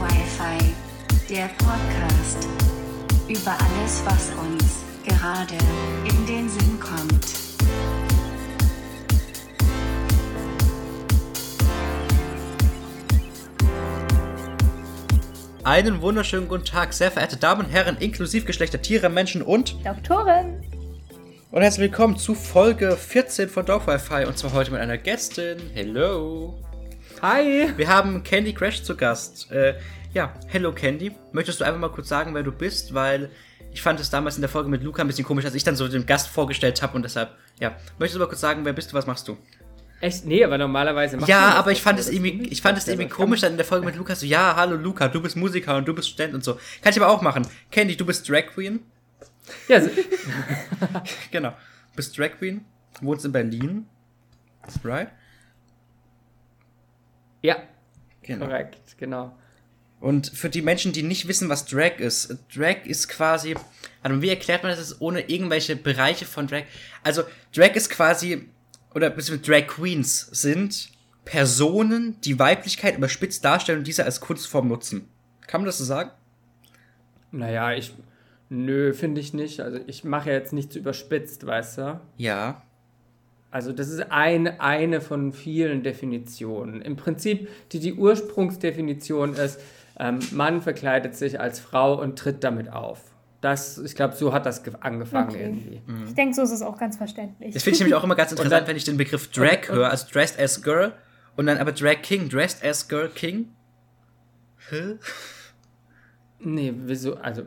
[0.00, 0.74] Wi-Fi,
[1.28, 2.46] der Podcast.
[3.26, 5.58] Über alles, was uns gerade
[6.04, 7.17] in den Sinn kommt.
[15.64, 19.84] Einen wunderschönen guten Tag, sehr verehrte Damen und Herren, inklusive Geschlechter, Tiere, Menschen und.
[19.84, 20.62] Doktorin.
[21.50, 25.58] Und herzlich willkommen zu Folge 14 von Dog Wi-Fi und zwar heute mit einer Gästin.
[25.74, 26.62] Hello.
[27.22, 27.72] Hi.
[27.76, 29.50] Wir haben Candy Crash zu Gast.
[29.50, 29.74] Äh,
[30.14, 31.12] ja, hello Candy.
[31.32, 32.94] Möchtest du einfach mal kurz sagen, wer du bist?
[32.94, 33.28] Weil
[33.72, 35.76] ich fand es damals in der Folge mit Luca ein bisschen komisch, als ich dann
[35.76, 37.76] so den Gast vorgestellt habe und deshalb, ja.
[37.98, 39.36] Möchtest du mal kurz sagen, wer bist du, was machst du?
[40.00, 40.24] Echt?
[40.24, 43.40] Nee, aber normalerweise macht Ja, aber ich fand es irgendwie, ich fand es irgendwie komisch
[43.40, 45.94] dann in der Folge mit Lukas so, ja, hallo Luca, du bist Musiker und du
[45.94, 46.54] bist Student und so.
[46.82, 47.46] Kann ich aber auch machen.
[47.70, 48.80] Candy, du bist Drag Queen.
[49.66, 49.90] Ja, so,
[51.32, 51.50] Genau.
[51.50, 52.64] Du bist Drag Queen,
[53.00, 53.86] wohnst in Berlin.
[54.84, 55.08] Right?
[57.42, 57.56] ja
[58.22, 58.46] Genau.
[58.46, 59.36] korrekt, genau.
[60.00, 63.56] Und für die Menschen, die nicht wissen, was Drag ist, Drag ist quasi,
[64.02, 66.64] also wie erklärt man das ohne irgendwelche Bereiche von Drag?
[67.02, 67.22] Also
[67.54, 68.48] Drag ist quasi,
[68.98, 70.90] oder beziehungsweise Drag Queens sind
[71.24, 75.08] Personen, die Weiblichkeit überspitzt darstellen und diese als Kunstform nutzen.
[75.46, 76.10] Kann man das so sagen?
[77.30, 77.94] Naja, ich.
[78.50, 79.60] Nö, finde ich nicht.
[79.60, 82.00] Also ich mache ja jetzt nichts überspitzt, weißt du?
[82.16, 82.62] Ja.
[83.50, 86.80] Also das ist ein, eine von vielen Definitionen.
[86.80, 89.60] Im Prinzip, die, die Ursprungsdefinition ist,
[89.98, 93.07] ähm, Mann verkleidet sich als Frau und tritt damit auf.
[93.40, 95.42] Das, ich glaube, so hat das ge- angefangen Okay.
[95.42, 95.82] irgendwie.
[96.08, 97.54] Ich denke, so ist es auch ganz verständlich.
[97.54, 99.90] Das finde ich nämlich auch immer ganz interessant, dann- wenn ich den Begriff Drag höre,
[99.90, 100.92] also Dressed as Girl,
[101.36, 103.50] und dann aber Drag King, Dressed as Girl King.
[104.70, 104.96] Hä?
[106.40, 107.16] Nee, wieso?
[107.16, 107.42] Also.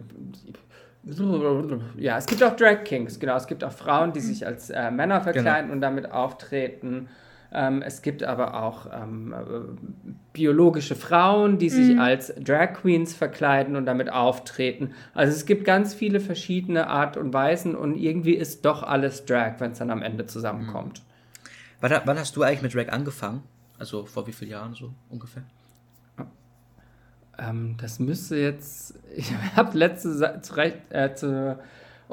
[1.98, 3.36] Ja, es gibt auch Drag Kings, genau.
[3.36, 7.10] Es gibt auch Frauen, die sich als äh, Männer verkleiden und damit auftreten.
[7.54, 9.38] Ähm, es gibt aber auch ähm, äh,
[10.32, 14.92] biologische Frauen, die sich als Drag Queens verkleiden und damit auftreten.
[15.14, 19.56] Also es gibt ganz viele verschiedene Art und Weisen und irgendwie ist doch alles Drag,
[19.60, 21.02] wenn es dann am Ende zusammenkommt.
[21.82, 23.44] Wann, wann hast du eigentlich mit Drag angefangen?
[23.78, 25.44] Also vor wie vielen Jahren so ungefähr?
[27.38, 28.96] Ähm, das müsste jetzt.
[29.16, 31.60] Ich habe letzte Sa- zurecht, äh, zu,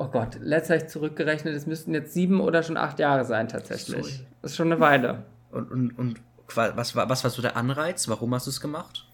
[0.01, 4.05] Oh Gott, letztlich zurückgerechnet, es müssten jetzt sieben oder schon acht Jahre sein tatsächlich.
[4.05, 4.27] Sorry.
[4.43, 5.25] Das ist schon eine Weile.
[5.51, 6.21] Und, und, und
[6.55, 8.09] was war, was war so der Anreiz?
[8.09, 9.09] Warum hast du es gemacht?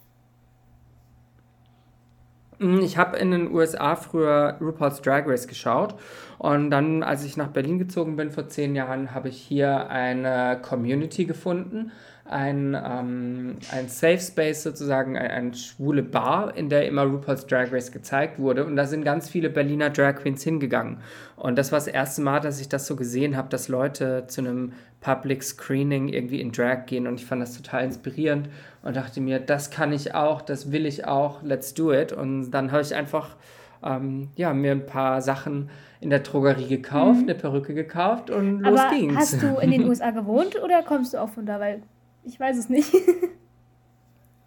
[2.59, 5.95] Mm, Ich habe in den USA früher RuPaul's Drag Race geschaut
[6.39, 10.61] und dann, als ich nach Berlin gezogen bin vor zehn Jahren, habe ich hier eine
[10.61, 11.93] Community gefunden,
[12.25, 17.73] ein, ähm, ein Safe Space sozusagen, ein, eine schwule Bar, in der immer RuPaul's Drag
[17.73, 20.99] Race gezeigt wurde und da sind ganz viele Berliner Drag Queens hingegangen
[21.37, 24.41] und das war das erste Mal, dass ich das so gesehen habe, dass Leute zu
[24.41, 24.73] einem
[25.05, 28.49] Public Screening irgendwie in Drag gehen und ich fand das total inspirierend
[28.83, 32.13] und dachte mir, das kann ich auch, das will ich auch, let's do it.
[32.13, 33.37] Und dann habe ich einfach
[33.85, 35.69] ähm, ja, mir ein paar Sachen
[36.01, 39.17] in der Drogerie gekauft, eine Perücke gekauft und los Aber ging's.
[39.17, 41.61] hast du in den USA gewohnt oder kommst du auch von da?
[41.61, 41.83] Weil
[42.25, 42.93] ich weiß es nicht.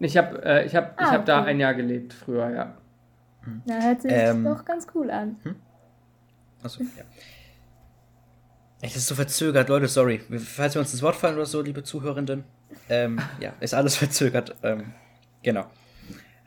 [0.00, 1.50] Ich habe äh, ich hab, ich Ah, hab da okay.
[1.50, 2.76] ein Jahr gelebt früher, ja.
[3.64, 4.44] Na, hört sich Ähm.
[4.44, 5.36] doch ganz cool an.
[6.62, 6.88] Achso, ja.
[8.80, 10.20] Echt, das ist so verzögert, Leute, sorry.
[10.38, 12.44] Falls wir uns das Wort fallen oder so, liebe Zuhörenden.
[12.88, 14.54] Ähm, ja, ist alles verzögert.
[14.62, 14.92] Ähm,
[15.42, 15.62] genau.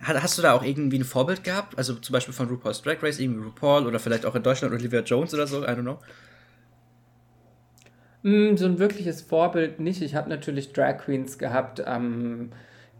[0.07, 1.77] Ha- Hast du da auch irgendwie ein Vorbild gehabt?
[1.77, 5.01] Also zum Beispiel von RuPaul's Drag Race, irgendwie RuPaul oder vielleicht auch in Deutschland Olivia
[5.01, 5.99] Jones oder so, I don't know.
[8.23, 10.01] Mm, So ein wirkliches Vorbild nicht.
[10.01, 12.51] Ich habe natürlich Drag Queens gehabt, ähm,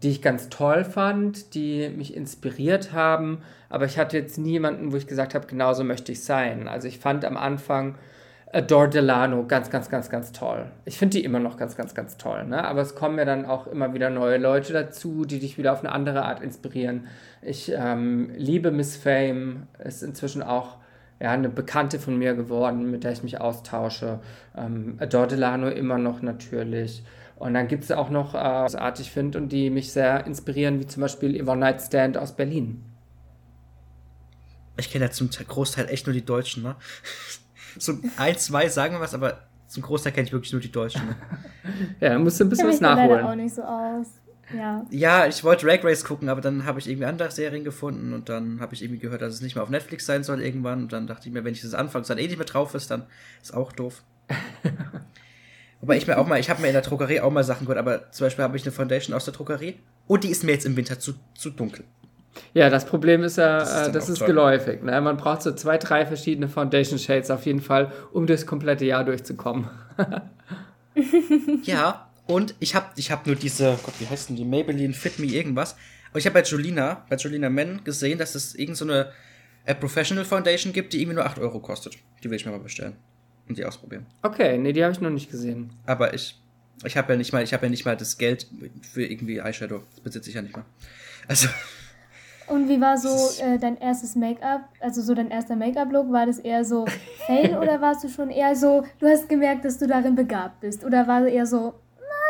[0.02, 4.96] die ich ganz toll fand, die mich inspiriert haben, aber ich hatte jetzt niemanden, wo
[4.96, 6.66] ich gesagt habe, genauso möchte ich sein.
[6.66, 7.96] Also ich fand am Anfang
[8.52, 10.70] Adore Delano ganz, ganz, ganz, ganz toll.
[10.84, 12.44] Ich finde die immer noch ganz, ganz, ganz toll.
[12.44, 12.62] Ne?
[12.64, 15.80] Aber es kommen ja dann auch immer wieder neue Leute dazu, die dich wieder auf
[15.80, 17.06] eine andere Art inspirieren.
[17.40, 20.78] Ich ähm, liebe Miss Fame, ist inzwischen auch
[21.22, 24.18] ja, eine Bekannte von mir geworden, mit der ich mich austausche.
[24.56, 27.04] Ähm, Adore Delano immer noch natürlich.
[27.36, 30.26] Und dann gibt es auch noch, äh, was ich artig finde und die mich sehr
[30.26, 32.84] inspirieren, wie zum Beispiel Yvonne Nightstand aus Berlin.
[34.76, 36.76] Ich kenne ja zum Te- Großteil echt nur die Deutschen, ne?
[37.78, 41.06] So ein, zwei sagen wir was, aber zum Großteil kenne ich wirklich nur die Deutschen.
[41.06, 41.16] Ne?
[42.00, 43.38] Ja, da musst du ein Ich bisschen was da leider auch nachholen.
[43.38, 44.06] nicht so aus.
[44.56, 44.86] Ja.
[44.90, 48.28] Ja, ich wollte Drag Race gucken, aber dann habe ich irgendwie andere Serien gefunden und
[48.28, 50.82] dann habe ich irgendwie gehört, dass es nicht mehr auf Netflix sein soll irgendwann.
[50.82, 52.74] Und dann dachte ich mir, wenn ich das anfange, es dann eh nicht mehr drauf
[52.74, 53.04] ist, dann
[53.42, 54.02] ist auch doof.
[55.80, 57.78] Wobei ich mir auch mal, ich habe mir in der Drogerie auch mal Sachen gehört,
[57.78, 60.64] aber zum Beispiel habe ich eine Foundation aus der Drogerie und die ist mir jetzt
[60.64, 61.84] im Winter zu, zu dunkel.
[62.54, 64.82] Ja, das Problem ist ja, Das ist das ist, das ist geläufig.
[64.82, 65.00] Ne?
[65.00, 69.04] Man braucht so zwei, drei verschiedene Foundation Shades auf jeden Fall, um durchs komplette Jahr
[69.04, 69.68] durchzukommen.
[71.64, 74.44] Ja, und ich habe ich hab nur diese, Gott, wie heißt denn die?
[74.44, 75.76] Maybelline Fit Me irgendwas.
[76.12, 79.12] Und ich habe bei Julina, bei Julina Men gesehen, dass es irgend so eine
[79.64, 81.96] äh, Professional Foundation gibt, die irgendwie nur 8 Euro kostet.
[82.22, 82.96] Die will ich mir mal bestellen
[83.48, 84.06] und die ausprobieren.
[84.22, 85.70] Okay, nee, die habe ich noch nicht gesehen.
[85.86, 86.38] Aber ich,
[86.84, 88.46] ich habe ja nicht mal, ich habe ja nicht mal das Geld
[88.82, 89.82] für irgendwie Eyeshadow.
[89.90, 90.64] Das besitze ich ja nicht mal.
[91.28, 91.48] Also,
[92.48, 96.12] Und wie war so äh, dein erstes Make-up, also so dein erster Make-up-Look?
[96.12, 96.86] War das eher so
[97.26, 100.84] Fail oder warst du schon eher so, du hast gemerkt, dass du darin begabt bist?
[100.84, 101.74] Oder war es eher so,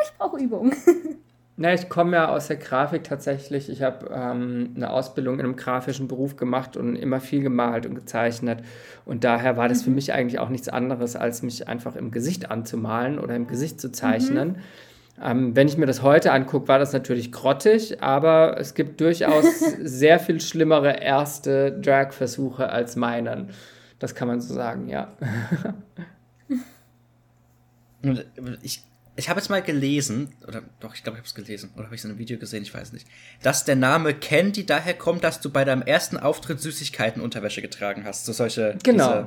[0.04, 0.72] ich brauche Übung?
[1.56, 3.68] Na, ich komme ja aus der Grafik tatsächlich.
[3.68, 7.94] Ich habe ähm, eine Ausbildung in einem grafischen Beruf gemacht und immer viel gemalt und
[7.94, 8.64] gezeichnet.
[9.04, 12.50] Und daher war das für mich eigentlich auch nichts anderes, als mich einfach im Gesicht
[12.50, 14.56] anzumalen oder im Gesicht zu zeichnen.
[15.22, 19.44] Ähm, wenn ich mir das heute angucke, war das natürlich grottig, aber es gibt durchaus
[19.80, 23.50] sehr viel schlimmere erste Drag-Versuche als meinen.
[23.98, 25.12] Das kann man so sagen, ja.
[28.62, 28.82] ich,
[29.16, 31.94] ich habe jetzt mal gelesen, oder doch, ich glaube, ich habe es gelesen, oder habe
[31.94, 33.06] ich es in einem Video gesehen, ich weiß nicht,
[33.42, 38.24] dass der Name Candy daher kommt, dass du bei deinem ersten Auftritt Süßigkeiten-Unterwäsche getragen hast.
[38.24, 38.78] So solche.
[38.82, 39.26] Genau.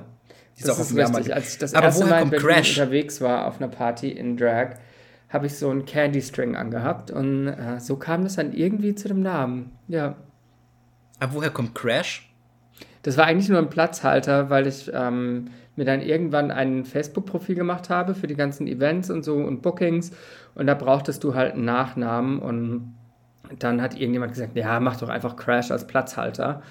[0.57, 1.33] Diese, diese Das ist richtig.
[1.35, 2.77] Als ich das Aber erste Mal in Berlin Crash?
[2.77, 4.77] unterwegs war auf einer Party in Drag,
[5.29, 9.07] habe ich so einen Candy String angehabt und äh, so kam das dann irgendwie zu
[9.07, 9.71] dem Namen.
[9.87, 10.15] Ja.
[11.19, 12.31] Aber woher kommt Crash?
[13.03, 17.89] Das war eigentlich nur ein Platzhalter, weil ich ähm, mir dann irgendwann ein Facebook-Profil gemacht
[17.89, 20.11] habe für die ganzen Events und so und Bookings
[20.55, 22.95] und da brauchtest du halt einen Nachnamen und
[23.59, 26.61] dann hat irgendjemand gesagt, ja, mach doch einfach Crash als Platzhalter.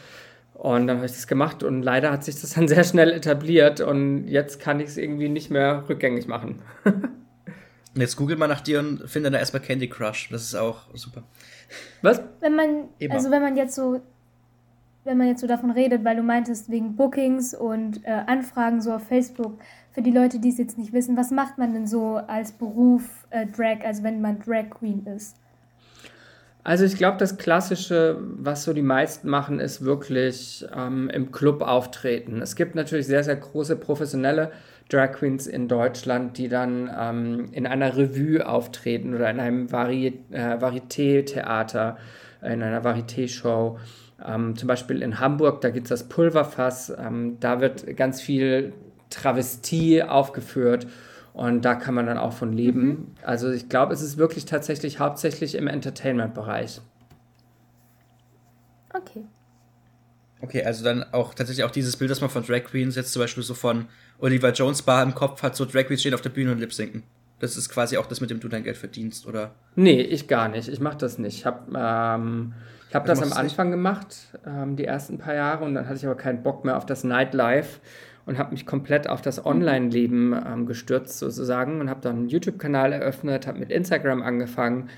[0.54, 3.80] Und dann habe ich das gemacht und leider hat sich das dann sehr schnell etabliert
[3.80, 6.62] und jetzt kann ich es irgendwie nicht mehr rückgängig machen.
[7.96, 10.28] Jetzt google mal nach dir und finde dann erstmal Candy Crush.
[10.30, 11.22] Das ist auch super.
[12.02, 12.20] Was?
[12.40, 13.14] Wenn man, Immer.
[13.14, 14.00] also wenn man jetzt so,
[15.04, 18.92] wenn man jetzt so davon redet, weil du meintest wegen Bookings und äh, Anfragen so
[18.92, 19.58] auf Facebook,
[19.92, 23.26] für die Leute, die es jetzt nicht wissen, was macht man denn so als Beruf
[23.30, 25.36] äh, Drag, also wenn man Drag Queen ist?
[26.64, 31.60] Also ich glaube, das Klassische, was so die meisten machen, ist wirklich ähm, im Club
[31.60, 32.40] auftreten.
[32.40, 34.50] Es gibt natürlich sehr, sehr große professionelle
[34.88, 40.18] Drag Queens in Deutschland, die dann ähm, in einer Revue auftreten oder in einem Vari
[40.30, 41.98] äh, Varieté-Theater,
[42.42, 43.78] in einer Varieté-Show.
[44.22, 46.92] Ähm, zum Beispiel in Hamburg, da gibt es das Pulverfass.
[46.96, 48.72] Ähm, da wird ganz viel
[49.10, 50.86] Travestie aufgeführt
[51.32, 53.14] und da kann man dann auch von leben.
[53.22, 56.80] Also ich glaube, es ist wirklich tatsächlich hauptsächlich im Entertainment-Bereich.
[58.92, 59.24] Okay.
[60.40, 63.20] Okay, also dann auch tatsächlich auch dieses Bild, das man von Drag Queens jetzt zum
[63.20, 63.86] Beispiel so von
[64.18, 66.72] Oliver Jones Bar im Kopf hat, so Drag Queens stehen auf der Bühne und lip
[66.72, 67.02] sinken.
[67.40, 69.54] Das ist quasi auch das, mit dem du dein Geld verdienst, oder?
[69.74, 70.68] Nee, ich gar nicht.
[70.68, 71.38] Ich mache das nicht.
[71.38, 72.54] Ich habe ähm,
[72.94, 73.38] ich hab Du das am es nicht?
[73.40, 76.76] Anfang gemacht, ähm, die ersten paar Jahre, und dann hatte ich aber keinen Bock mehr
[76.76, 77.80] auf das Nightlife
[78.24, 82.92] und habe mich komplett auf das Online-Leben ähm, gestürzt sozusagen und habe dann einen YouTube-Kanal
[82.92, 84.90] eröffnet, habe mit Instagram angefangen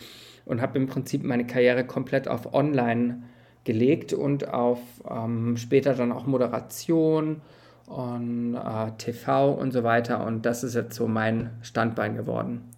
[0.44, 3.22] und habe im Prinzip meine Karriere komplett auf Online
[3.64, 4.78] gelegt und auf
[5.10, 7.40] ähm, später dann auch Moderation
[7.86, 10.22] und äh, TV und so weiter.
[10.22, 12.75] Und das ist jetzt so mein Standbein geworden.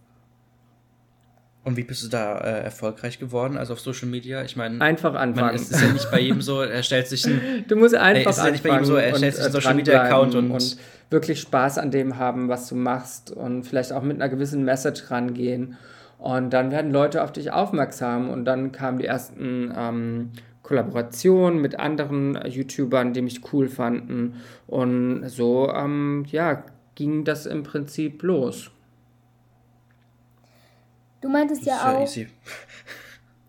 [1.68, 4.42] Und wie bist du da äh, erfolgreich geworden, also auf Social Media?
[4.42, 5.54] Ich meine, Einfach man, anfangen.
[5.54, 8.38] es ist ja nicht bei jedem so, er stellt sich ein, Du musst einfach es
[8.38, 10.32] ist ja nicht bei anfangen so, er und, stellt sich einen äh, Social Media Account
[10.32, 10.76] dranbleiben und-
[11.10, 15.10] wirklich Spaß an dem haben, was du machst und vielleicht auch mit einer gewissen Message
[15.10, 15.76] rangehen.
[16.18, 20.30] Und dann werden Leute auf dich aufmerksam und dann kamen die ersten ähm,
[20.62, 24.36] Kollaborationen mit anderen YouTubern, die mich cool fanden.
[24.66, 28.70] Und so, ähm, ja, ging das im Prinzip los.
[31.20, 32.28] Du meintest ja ja auch, easy.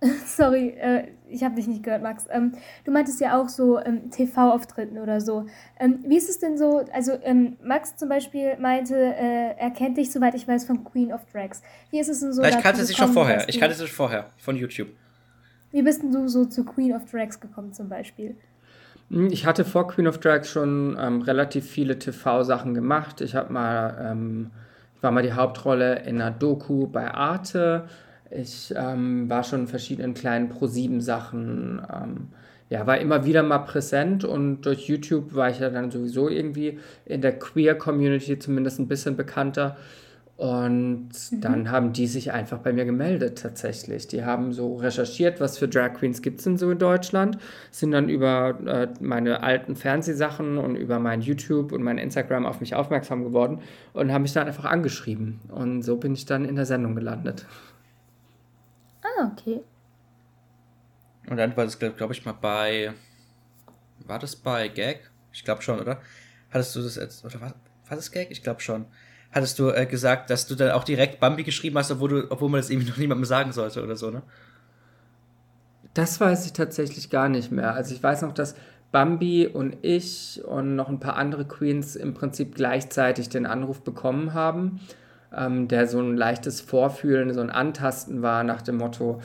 [0.25, 2.25] sorry, äh, ich habe dich nicht gehört, Max.
[2.29, 2.53] Ähm,
[2.85, 5.45] du meintest ja auch so ähm, TV-Auftritten oder so.
[5.79, 6.85] Ähm, wie ist es denn so?
[6.93, 11.13] Also ähm, Max zum Beispiel meinte, äh, er kennt dich, soweit ich weiß, von Queen
[11.13, 11.61] of Drags.
[11.91, 12.41] Wie ist es denn so?
[12.41, 13.47] ich dazu kannte sie schon vorher.
[13.47, 14.89] Ich kannte sie schon vorher von YouTube.
[15.71, 18.35] Wie bist denn du so zu Queen of Drags gekommen zum Beispiel?
[19.09, 23.21] Hm, Ich hatte vor Queen of Drags schon ähm, relativ viele TV-Sachen gemacht.
[23.21, 24.68] Ich habe mal, ähm, ich
[25.01, 27.86] war mal die Hauptrolle in einer Doku bei Arte.
[28.32, 31.82] Ich ähm, war schon in verschiedenen kleinen Pro-7-Sachen.
[31.91, 32.27] Ähm,
[32.70, 36.79] ja, war immer wieder mal präsent und durch YouTube war ich ja dann sowieso irgendwie
[37.06, 39.77] in der Queer-Community zumindest ein bisschen bekannter.
[40.39, 41.10] Und
[41.43, 44.08] dann haben die sich einfach bei mir gemeldet tatsächlich.
[44.08, 47.38] Die haben so recherchiert, was für Drag Queens gibt es denn so in Deutschland,
[47.72, 52.62] sind dann über äh, meine alten Fernsehsachen und über mein YouTube und mein Instagram auf
[52.62, 53.60] mich aufmerksam geworden
[53.91, 55.41] und haben mich dann einfach angeschrieben.
[55.50, 57.46] Und so bin ich dann in der Sendung gelandet.
[59.01, 59.60] Ah, okay.
[61.29, 62.93] Und dann war das, glaube glaub ich, mal bei.
[64.08, 65.12] War das bei Gag?
[65.34, 66.00] Ich glaube schon, oder?
[66.50, 67.25] Hattest du das jetzt.
[67.25, 67.55] Oder war,
[67.89, 68.31] war das Gag?
[68.31, 68.86] Ich glaube schon.
[69.31, 72.50] Hattest du äh, gesagt, dass du dann auch direkt Bambi geschrieben hast, obwohl, du, obwohl
[72.50, 74.24] man das irgendwie noch niemandem sagen sollte oder so, ne?
[75.93, 77.74] Das weiß ich tatsächlich gar nicht mehr.
[77.74, 78.55] Also ich weiß noch, dass
[78.91, 84.33] Bambi und ich und noch ein paar andere Queens im Prinzip gleichzeitig den Anruf bekommen
[84.33, 84.79] haben,
[85.36, 89.21] ähm, der so ein leichtes Vorfühlen, so ein Antasten war nach dem Motto,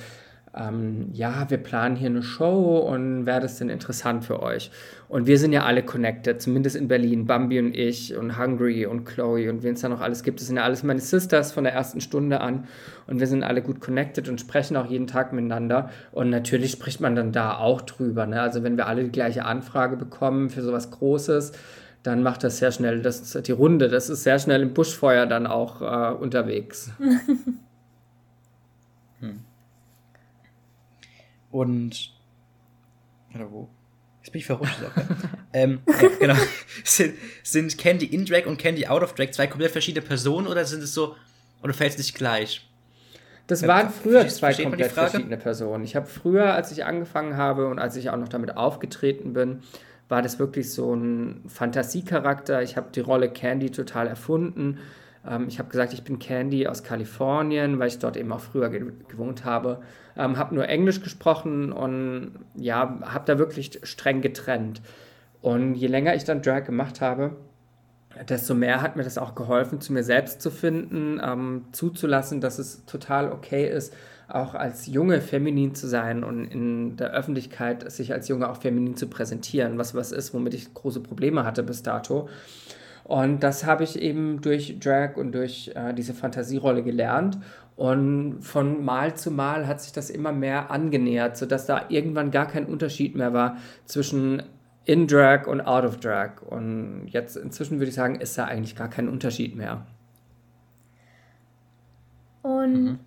[0.57, 4.71] ähm, ja, wir planen hier eine Show und wäre das denn interessant für euch?
[5.09, 7.27] Und wir sind ja alle connected, zumindest in Berlin.
[7.27, 10.41] Bambi und ich und Hungry und Chloe und wen es da noch alles gibt.
[10.41, 12.69] Das sind ja alles meine Sisters von der ersten Stunde an.
[13.07, 15.91] Und wir sind alle gut connected und sprechen auch jeden Tag miteinander.
[16.13, 18.27] Und natürlich spricht man dann da auch drüber.
[18.27, 18.41] Ne?
[18.41, 21.53] Also wenn wir alle die gleiche Anfrage bekommen für sowas Großes,
[22.05, 23.89] dann macht das sehr schnell das, die Runde.
[23.89, 26.93] Das ist sehr schnell im Buschfeuer dann auch äh, unterwegs.
[31.55, 32.11] Und.
[33.33, 33.69] Oder wo?
[34.21, 34.77] Jetzt bin ich verrutscht.
[35.53, 36.35] ähm, ja, genau.
[36.85, 40.65] Sind, sind Candy in Drag und Candy out of Drag zwei komplett verschiedene Personen oder
[40.65, 41.15] sind es so.
[41.63, 42.69] Oder fällt es nicht gleich?
[43.47, 45.85] Das äh, waren früher zwei komplett verschiedene Personen.
[45.85, 49.61] Ich habe früher, als ich angefangen habe und als ich auch noch damit aufgetreten bin,
[50.09, 52.63] war das wirklich so ein Fantasiecharakter.
[52.63, 54.79] Ich habe die Rolle Candy total erfunden.
[55.25, 58.71] Ähm, ich habe gesagt, ich bin Candy aus Kalifornien, weil ich dort eben auch früher
[58.71, 59.83] ge gewohnt habe
[60.17, 64.83] ähm, habe nur Englisch gesprochen und ja, habe da wirklich streng getrennt.
[65.43, 67.37] Und je länger ich dann Drag gemacht habe,
[68.29, 72.59] desto mehr hat mir das auch geholfen, zu mir selbst zu finden, ähm, zuzulassen, dass
[72.59, 73.93] es total okay ist,
[74.29, 78.97] auch als Junge feminin zu sein und in der Öffentlichkeit sich als Junge auch feminin
[78.97, 82.29] zu präsentieren, was was ist, womit ich große Probleme hatte bis dato.
[83.05, 87.37] Und das habe ich eben durch Drag und durch äh, diese Fantasierolle gelernt.
[87.77, 92.47] Und von Mal zu Mal hat sich das immer mehr angenähert, sodass da irgendwann gar
[92.47, 94.43] kein Unterschied mehr war zwischen
[94.85, 96.43] in Drag und out of Drag.
[96.43, 99.87] Und jetzt inzwischen würde ich sagen, ist da eigentlich gar kein Unterschied mehr.
[102.43, 102.99] Und mhm.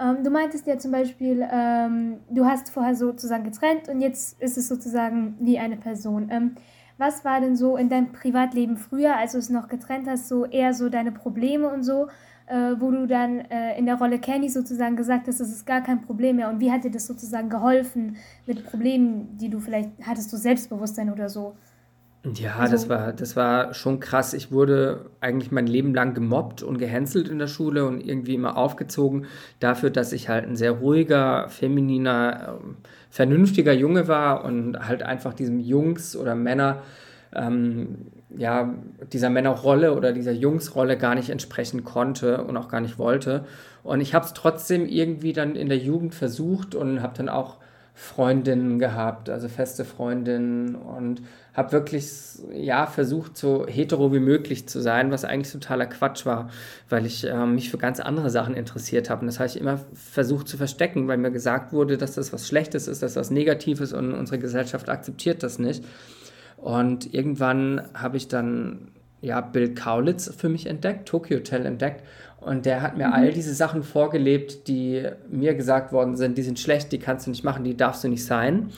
[0.00, 4.56] ähm, du meintest ja zum Beispiel, ähm, du hast vorher sozusagen getrennt und jetzt ist
[4.56, 6.28] es sozusagen wie eine Person.
[6.30, 6.56] Ähm,
[6.98, 10.46] was war denn so in deinem Privatleben früher, als du es noch getrennt hast, so
[10.46, 12.08] eher so deine Probleme und so?
[12.46, 15.82] Äh, wo du dann äh, in der Rolle Candy sozusagen gesagt hast, das ist gar
[15.82, 16.48] kein Problem mehr.
[16.48, 21.12] Und wie hat dir das sozusagen geholfen mit Problemen, die du vielleicht hattest, du Selbstbewusstsein
[21.12, 21.56] oder so?
[22.34, 24.34] Ja, also, das, war, das war schon krass.
[24.34, 28.56] Ich wurde eigentlich mein Leben lang gemobbt und gehänselt in der Schule und irgendwie immer
[28.56, 29.26] aufgezogen
[29.60, 32.76] dafür, dass ich halt ein sehr ruhiger, femininer, ähm,
[33.10, 36.82] vernünftiger Junge war und halt einfach diesem Jungs oder Männer
[37.32, 38.74] ähm, ja,
[39.12, 43.44] dieser Männerrolle oder dieser Jungsrolle gar nicht entsprechen konnte und auch gar nicht wollte.
[43.82, 47.58] Und ich habe es trotzdem irgendwie dann in der Jugend versucht und habe dann auch
[47.98, 51.22] Freundinnen gehabt, also feste Freundinnen und
[51.54, 52.12] habe wirklich
[52.52, 56.50] ja versucht so hetero wie möglich zu sein, was eigentlich totaler Quatsch war,
[56.90, 59.80] weil ich äh, mich für ganz andere Sachen interessiert habe und das habe ich immer
[59.94, 63.94] versucht zu verstecken, weil mir gesagt wurde, dass das was Schlechtes ist, dass das Negatives
[63.94, 65.82] und unsere Gesellschaft akzeptiert das nicht.
[66.66, 68.88] Und irgendwann habe ich dann
[69.20, 72.02] ja, Bill Kaulitz für mich entdeckt, Tokyo Hotel entdeckt.
[72.40, 73.12] Und der hat mir mhm.
[73.12, 77.30] all diese Sachen vorgelebt, die mir gesagt worden sind, die sind schlecht, die kannst du
[77.30, 78.70] nicht machen, die darfst du nicht sein.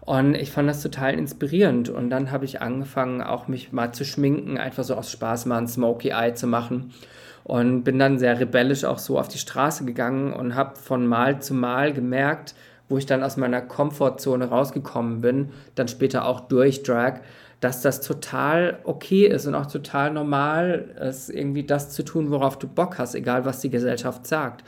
[0.00, 1.90] Und ich fand das total inspirierend.
[1.90, 5.58] Und dann habe ich angefangen, auch mich mal zu schminken, einfach so aus Spaß mal
[5.58, 6.94] ein Smoky Eye zu machen.
[7.42, 11.42] Und bin dann sehr rebellisch auch so auf die Straße gegangen und habe von Mal
[11.42, 12.54] zu Mal gemerkt,
[12.88, 17.20] wo ich dann aus meiner Komfortzone rausgekommen bin, dann später auch durch Drag,
[17.60, 22.58] dass das total okay ist und auch total normal ist, irgendwie das zu tun, worauf
[22.58, 24.64] du Bock hast, egal was die Gesellschaft sagt.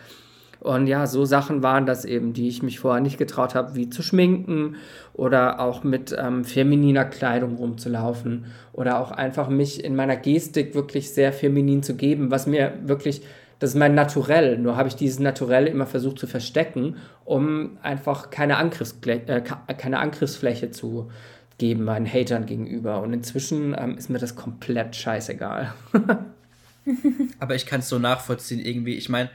[0.60, 3.90] Und ja, so Sachen waren das eben, die ich mich vorher nicht getraut habe, wie
[3.90, 4.76] zu schminken
[5.12, 11.10] oder auch mit ähm, femininer Kleidung rumzulaufen oder auch einfach mich in meiner Gestik wirklich
[11.12, 13.22] sehr feminin zu geben, was mir wirklich
[13.58, 14.58] das ist mein Naturell.
[14.58, 19.26] Nur habe ich dieses Naturell immer versucht zu verstecken, um einfach keine, Angriffsfläche,
[19.66, 21.10] äh, keine Angriffsfläche zu
[21.58, 23.00] geben meinen Hatern gegenüber.
[23.00, 25.72] Und inzwischen ähm, ist mir das komplett scheißegal.
[27.38, 28.94] Aber ich kann es so nachvollziehen irgendwie.
[28.94, 29.30] Ich meine,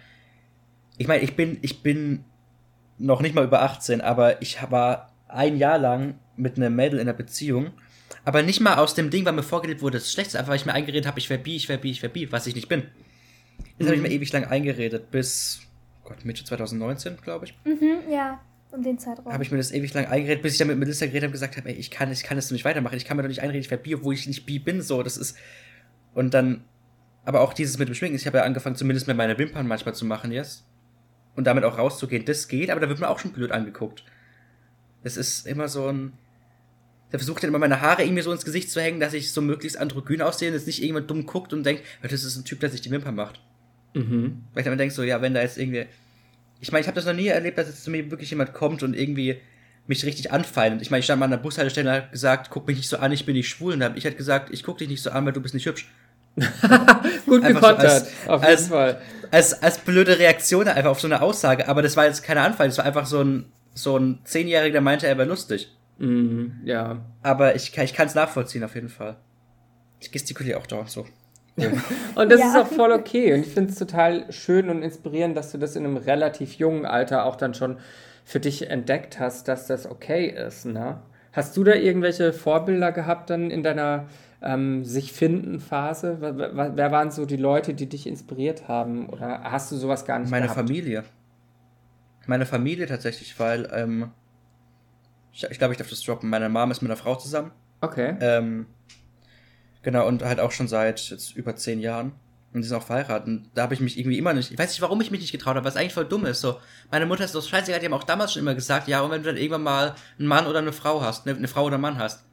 [0.98, 2.24] ich meine, ich bin, ich bin
[2.98, 7.08] noch nicht mal über 18, aber ich war ein Jahr lang mit einem Mädel in
[7.08, 7.72] einer Beziehung.
[8.24, 10.58] Aber nicht mal aus dem Ding, weil mir vorgelebt wurde, das ist schlecht, einfach weil
[10.58, 12.56] ich mir eingeredet habe, ich wäre bi, ich wäre bi, ich wäre bi, was ich
[12.56, 12.84] nicht bin.
[13.78, 13.92] Das mhm.
[13.92, 15.62] habe ich mir ewig lang eingeredet, bis
[16.04, 17.56] Gott, Mitte 2019, glaube ich.
[17.64, 18.42] Mhm, ja,
[18.72, 19.32] um den Zeitraum.
[19.32, 21.34] Habe ich mir das ewig lang eingeredet, bis ich dann mit Melissa geredet habe und
[21.34, 23.42] gesagt habe, ey, ich kann, ich kann das nicht weitermachen, ich kann mir doch nicht
[23.42, 25.38] einreden, ich werde bi, obwohl ich nicht bi bin, so, das ist.
[26.14, 26.64] Und dann,
[27.24, 29.96] aber auch dieses mit dem Schminken, ich habe ja angefangen, zumindest mit meine Wimpern manchmal
[29.96, 30.66] zu machen jetzt.
[31.36, 34.04] Und damit auch rauszugehen, das geht, aber da wird man auch schon blöd angeguckt.
[35.04, 36.14] Das ist immer so ein.
[37.12, 39.42] Der versucht dann immer meine Haare irgendwie so ins Gesicht zu hängen, dass ich so
[39.42, 42.62] möglichst androgyn aussehe und jetzt nicht irgendjemand dumm guckt und denkt, das ist ein Typ,
[42.62, 43.42] der sich die Wimpern macht.
[43.94, 44.44] Mhm.
[44.54, 45.86] Weil ich dann denke so, ja, wenn da jetzt irgendwie.
[46.60, 48.84] Ich meine, ich habe das noch nie erlebt, dass jetzt zu mir wirklich jemand kommt
[48.84, 49.38] und irgendwie
[49.88, 50.82] mich richtig anfeindet.
[50.82, 52.98] Ich meine, ich stand mal an der Bushaltestelle und hat gesagt, guck mich nicht so
[52.98, 53.74] an, ich bin nicht schwul.
[53.74, 55.54] Und dann habe ich halt gesagt, ich guck dich nicht so an, weil du bist
[55.56, 55.90] nicht hübsch.
[57.26, 59.02] Gut Einfach so gekontert, als- auf jeden als- Fall.
[59.32, 61.68] Als, als blöde Reaktion einfach auf so eine Aussage.
[61.68, 64.82] Aber das war jetzt keine Anfall, das war einfach so ein, so ein Zehnjähriger, der
[64.82, 65.70] meinte, er wäre lustig.
[66.00, 67.04] Mhm, ja.
[67.24, 69.16] Aber ich, kann- ich kann es nachvollziehen auf jeden Fall.
[70.00, 71.06] Ich gestikuliere auch dauernd so.
[72.16, 72.48] Und das Ja.
[72.48, 73.34] ist auch voll okay.
[73.34, 76.86] Und ich finde es total schön und inspirierend, dass du das in einem relativ jungen
[76.86, 77.78] Alter auch dann schon
[78.26, 80.66] für dich entdeckt hast, dass das okay ist.
[80.66, 81.02] Ne?
[81.34, 84.08] Hast du da irgendwelche Vorbilder gehabt dann in deiner
[84.42, 86.18] ähm, sich finden Phase?
[86.20, 89.08] Wer, wer- waren so die Leute, die dich inspiriert haben?
[89.10, 90.60] Oder hast du sowas gar nicht Meine gehabt?
[90.60, 91.04] Familie.
[92.28, 94.12] Meine Familie tatsächlich, weil, ähm,
[95.34, 96.30] ich, ich glaube, ich darf das droppen.
[96.30, 97.52] Meine Mom ist mit einer Frau zusammen.
[97.82, 98.16] Okay.
[98.22, 98.68] Ähm,
[99.82, 102.14] genau, und halt auch schon seit jetzt über zehn Jahren.
[102.54, 103.28] Und die sind auch verheiratet.
[103.28, 104.52] Und da habe ich mich irgendwie immer nicht.
[104.52, 106.42] Ich weiß nicht, warum ich mich nicht getraut habe, was eigentlich voll dumm ist.
[106.42, 106.60] So,
[106.92, 109.22] meine Mutter ist so scheißegal, die haben auch damals schon immer gesagt, ja, und wenn
[109.24, 111.82] du dann irgendwann mal einen Mann oder eine Frau hast, eine, eine Frau oder einen
[111.84, 112.26] Mann hast.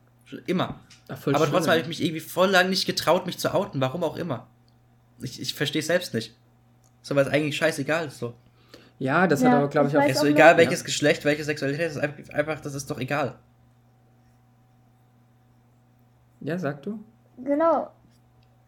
[0.46, 0.80] Immer.
[1.06, 1.52] Ach, voll Aber schön.
[1.54, 4.48] trotzdem habe ich mich irgendwie voll lang nicht getraut, mich zu outen, warum auch immer.
[5.22, 6.34] Ich, ich verstehe es selbst nicht.
[7.02, 8.34] So, weil es eigentlich scheißegal ist so.
[8.98, 10.00] Ja, das Ja, hat aber, glaube ich, auch.
[10.00, 12.90] weiß Ist so auch egal, welches Geschlecht, welche Sexualität, das ist einfach, einfach, das ist
[12.90, 13.38] doch egal.
[16.40, 16.98] Ja, sag du?
[17.44, 17.88] Genau.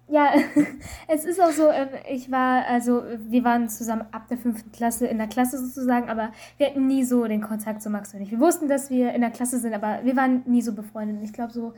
[0.09, 0.33] Ja,
[1.09, 5.07] es ist auch so, ähm, ich war, also wir waren zusammen ab der fünften Klasse
[5.07, 8.31] in der Klasse sozusagen, aber wir hatten nie so den Kontakt zu Max und ich.
[8.31, 11.19] Wir wussten, dass wir in der Klasse sind, aber wir waren nie so befreundet.
[11.19, 11.75] Und Ich glaube, so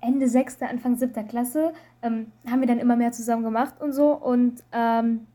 [0.00, 1.72] Ende sechster, Anfang siebter Klasse
[2.02, 4.12] ähm, haben wir dann immer mehr zusammen gemacht und so.
[4.12, 5.26] Und ähm,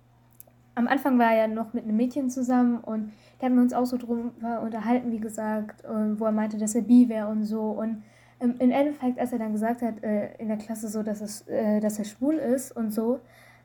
[0.74, 3.74] am Anfang war er ja noch mit einem Mädchen zusammen und da haben wir uns
[3.74, 7.62] auch so drüber unterhalten, wie gesagt, wo er meinte, dass er bi wäre und so.
[7.62, 8.04] Und
[8.40, 11.48] ähm, im Endeffekt, als er dann gesagt hat äh, in der Klasse so, dass, es,
[11.48, 13.20] äh, dass er schwul ist und so,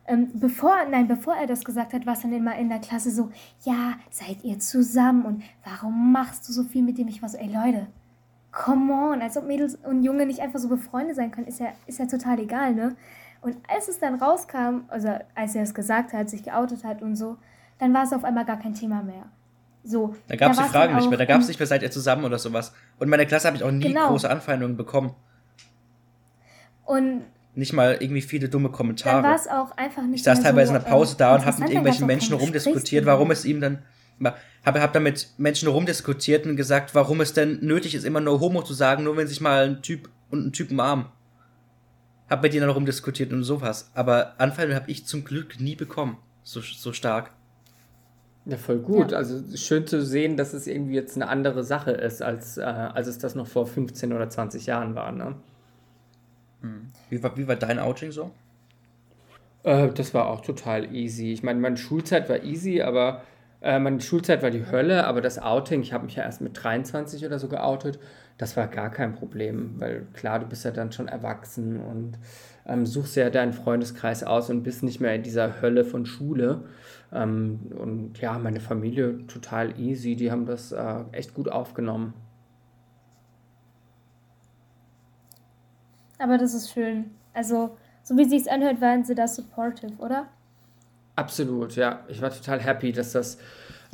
[0.07, 3.09] ähm, bevor, nein, bevor er das gesagt hat, war es dann immer in der Klasse
[3.09, 3.31] so,
[3.63, 7.07] ja, seid ihr zusammen und warum machst du so viel mit dem?
[7.07, 7.87] Ich war so, ey Leute,
[8.51, 11.67] come on, als ob Mädels und Junge nicht einfach so befreundet sein können, ist ja,
[11.87, 12.95] ist ja total egal, ne?
[13.41, 17.15] Und als es dann rauskam, also als er es gesagt hat, sich geoutet hat und
[17.15, 17.37] so,
[17.77, 19.25] dann war es auf einmal gar kein Thema mehr.
[19.87, 21.83] So, Da gab es die Fragen dann nicht mehr, da gab es nicht mehr, seid
[21.83, 22.73] ihr zusammen oder sowas.
[22.97, 24.07] Und in meiner Klasse habe ich auch nie Genau.
[24.09, 25.13] große Anfeindungen bekommen.
[26.85, 29.35] Und Nicht mal irgendwie viele dumme dann war Kommentare.
[29.35, 31.51] es auch einfach nicht Ich saß teilweise so, in der Pause ähm, da und habe
[31.51, 33.79] mit dann irgendwelchen Menschen rumdiskutiert, warum es ihm dann.
[34.65, 38.39] Habe hab dann mit Menschen rumdiskutiert und gesagt, warum es denn nötig ist, immer nur
[38.39, 41.05] Homo zu sagen, nur wenn sich mal ein Typ und ein Typ umarmen.
[42.29, 43.91] Hab mit denen dann rumdiskutiert und sowas.
[43.93, 46.17] Aber Anfeindungen habe ich zum Glück nie bekommen.
[46.43, 47.31] So, so stark.
[48.45, 49.11] Ja, voll gut.
[49.11, 49.17] Ja.
[49.17, 53.07] Also schön zu sehen, dass es irgendwie jetzt eine andere Sache ist, als, äh, als
[53.07, 55.11] es das noch vor 15 oder 20 Jahren war.
[55.11, 55.35] Ne?
[57.09, 58.31] Wie war, wie war dein Outing so?
[59.63, 61.31] Äh, das war auch total easy.
[61.31, 63.21] Ich meine, meine Schulzeit war easy, aber
[63.61, 66.61] äh, meine Schulzeit war die Hölle, aber das Outing, ich habe mich ja erst mit
[66.61, 67.99] 23 oder so geoutet,
[68.37, 72.17] das war gar kein Problem, weil klar, du bist ja dann schon erwachsen und
[72.67, 76.63] ähm, suchst ja deinen Freundeskreis aus und bist nicht mehr in dieser Hölle von Schule.
[77.11, 82.13] Ähm, und ja, meine Familie total easy, die haben das äh, echt gut aufgenommen.
[86.17, 87.11] Aber das ist schön.
[87.33, 90.27] Also, so wie es sich anhört, waren sie da supportive, oder?
[91.15, 92.01] Absolut, ja.
[92.07, 93.37] Ich war total happy, dass das.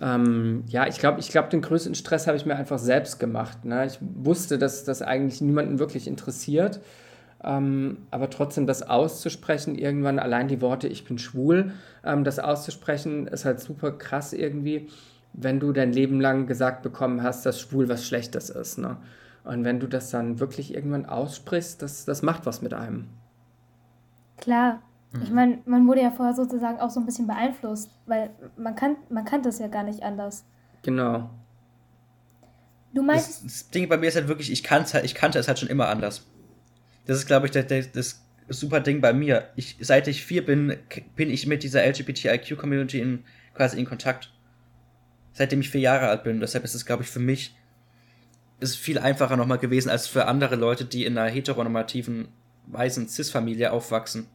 [0.02, 3.66] Ähm, ja, ich glaube, ich glaub, den größten Stress habe ich mir einfach selbst gemacht.
[3.66, 3.86] Ne?
[3.86, 6.80] Ich wusste, dass das eigentlich niemanden wirklich interessiert.
[7.44, 11.72] Ähm, aber trotzdem das auszusprechen, irgendwann allein die Worte, ich bin schwul,
[12.04, 14.90] ähm, das auszusprechen, ist halt super krass irgendwie,
[15.34, 18.78] wenn du dein Leben lang gesagt bekommen hast, dass schwul was Schlechtes ist.
[18.78, 18.98] Ne?
[19.44, 23.08] Und wenn du das dann wirklich irgendwann aussprichst, das, das macht was mit einem.
[24.38, 24.82] Klar.
[25.24, 28.96] Ich meine, man wurde ja vorher sozusagen auch so ein bisschen beeinflusst, weil man kann,
[29.10, 30.46] man kannte es ja gar nicht anders.
[30.84, 31.30] Genau.
[32.94, 35.38] Du Das, meintest, das Ding bei mir ist halt wirklich, ich, kann's halt, ich kannte
[35.38, 36.26] es halt schon immer anders.
[37.06, 39.50] Das ist, glaube ich, der, das super Ding bei mir.
[39.56, 40.78] Ich, seit ich vier bin,
[41.16, 44.32] bin ich mit dieser LGBTIQ-Community in, quasi in Kontakt.
[45.34, 46.40] Seitdem ich vier Jahre alt bin.
[46.40, 47.56] Deshalb ist es, glaube ich, für mich
[48.60, 52.28] ist viel einfacher nochmal gewesen als für andere Leute, die in einer heteronormativen,
[52.68, 54.28] weißen Cis-Familie aufwachsen.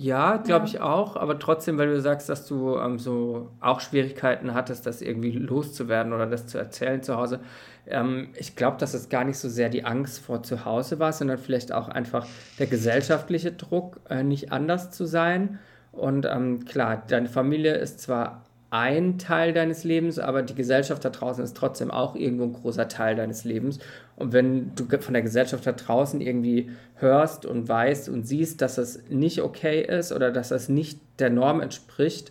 [0.00, 0.70] Ja, glaube Ja.
[0.70, 5.02] ich auch, aber trotzdem, weil du sagst, dass du ähm, so auch Schwierigkeiten hattest, das
[5.02, 7.40] irgendwie loszuwerden oder das zu erzählen zu Hause.
[7.84, 11.12] Ähm, ich glaube, dass es gar nicht so sehr die Angst vor zu Hause war,
[11.12, 12.26] sondern vielleicht auch einfach
[12.60, 15.58] der gesellschaftliche Druck, äh, nicht anders zu sein.
[15.90, 21.08] Und ähm, klar, deine Familie ist zwar ein Teil deines Lebens, aber die Gesellschaft da
[21.10, 23.78] draußen ist trotzdem auch irgendwo ein großer Teil deines Lebens.
[24.16, 28.74] Und wenn du von der Gesellschaft da draußen irgendwie hörst und weißt und siehst, dass
[28.74, 32.30] das nicht okay ist oder dass das nicht der Norm entspricht,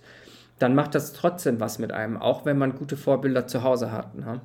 [0.59, 4.15] dann macht das trotzdem was mit einem, auch wenn man gute Vorbilder zu Hause hat.
[4.15, 4.41] Ne?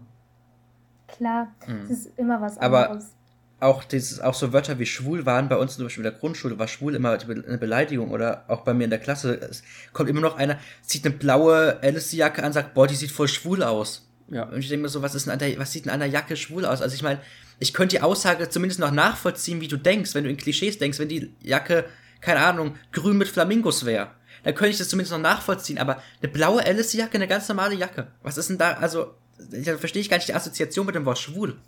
[1.09, 1.49] Klar,
[1.85, 3.15] es ist immer was Aber- anderes.
[3.63, 6.59] Auch dieses, auch so Wörter wie schwul waren bei uns zum Beispiel in der Grundschule,
[6.59, 10.21] war schwul immer eine Beleidigung oder auch bei mir in der Klasse, es kommt immer
[10.21, 14.09] noch einer, zieht eine blaue Alice-Jacke an, sagt, boah, die sieht voll schwul aus.
[14.29, 14.45] Ja.
[14.45, 16.09] Und ich denke mir so, was ist denn an der, was sieht denn an der
[16.09, 16.83] Jacke schwul aus?
[16.83, 17.21] Also ich meine,
[17.59, 20.99] ich könnte die Aussage zumindest noch nachvollziehen, wie du denkst, wenn du in Klischees denkst,
[20.99, 21.85] wenn die Jacke,
[22.21, 24.11] keine Ahnung, grün mit Flamingos wäre.
[24.43, 28.09] Dann könnte ich das zumindest noch nachvollziehen, aber eine blaue Alice-Jacke, eine ganz normale Jacke.
[28.23, 31.19] Was ist denn da, also, da verstehe ich gar nicht die Assoziation mit dem Wort
[31.19, 31.59] schwul.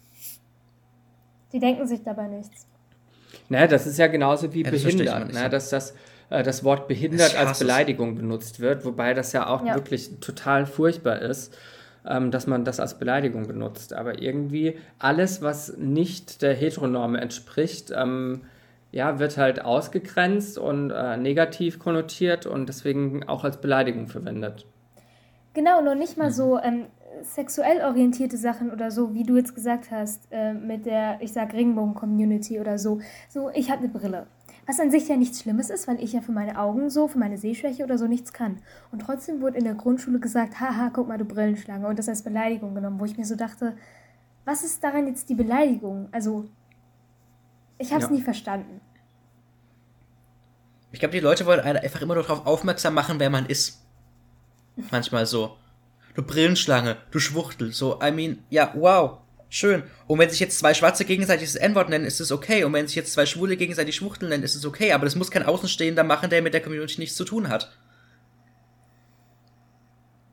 [1.55, 2.67] Die denken sich dabei nichts.
[3.49, 5.49] Naja, das ist ja genauso wie Ja, das behindert, ne?
[5.49, 5.95] dass das,
[6.29, 7.59] äh, das Wort behindert als hasse es.
[7.61, 9.77] Beleidigung benutzt wird, wobei das ja auch Ja.
[9.77, 11.57] wirklich total furchtbar ist,
[12.07, 13.93] ähm, dass man das als Beleidigung benutzt.
[13.93, 18.41] Aber irgendwie alles, was nicht der Heteronorme entspricht, ähm,
[18.91, 24.67] ja, wird halt ausgegrenzt und äh, negativ konnotiert und deswegen auch als Beleidigung verwendet.
[25.53, 26.87] Genau, noch nicht mal so ähm,
[27.23, 31.53] sexuell orientierte Sachen oder so, wie du jetzt gesagt hast, äh, mit der, ich sag
[31.53, 33.01] Regenbogen-Community oder so.
[33.29, 34.27] So, ich habe eine Brille.
[34.67, 37.19] Was an sich ja nichts Schlimmes ist, weil ich ja für meine Augen so, für
[37.19, 38.63] meine Sehschwäche oder so nichts kann.
[38.93, 41.87] Und trotzdem wurde in der Grundschule gesagt, haha, guck mal, du Brillenschlange.
[41.87, 43.77] Und das als Beleidigung genommen, wo ich mir so dachte,
[44.47, 46.09] was ist daran jetzt die Beleidigung?
[46.13, 46.47] Also,
[47.79, 48.17] ich habe es Ja.
[48.17, 48.81] nie verstanden.
[50.93, 53.85] Ich glaube, die Leute wollen einfach immer nur darauf aufmerksam machen, wer man ist.
[54.91, 55.57] Manchmal so.
[56.15, 57.73] Du Brillenschlange, du Schwuchtel.
[57.73, 59.83] So, I mean, ja, wow, schön.
[60.07, 62.65] Und wenn sich jetzt zwei Schwarze gegenseitig das N-Wort nennen, ist es okay.
[62.65, 64.93] Und wenn sich jetzt zwei Schwule gegenseitig Schwuchtel nennen, ist es okay.
[64.93, 67.77] Aber das muss kein Außenstehender machen, der mit der Community nichts zu tun hat.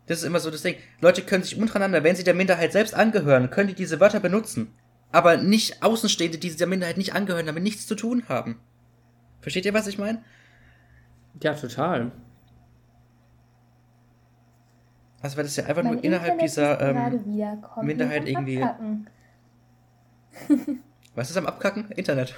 [0.06, 0.76] Das ist immer so das Ding.
[1.00, 4.74] Leute können sich untereinander, wenn sie der Minderheit selbst angehören, können die diese Wörter benutzen.
[5.12, 8.60] Aber nicht Außenstehende, die dieser Minderheit nicht angehören, damit nichts zu tun haben.
[9.42, 10.24] Versteht ihr, was ich meine?
[11.42, 12.12] Ja, total.
[15.22, 17.22] Also weil das ja einfach Mein nur innerhalb Internet dieser ähm,
[17.82, 18.66] Minderheit irgendwie-.
[21.16, 21.92] Was ist am Abkacken?
[21.92, 22.36] Internet.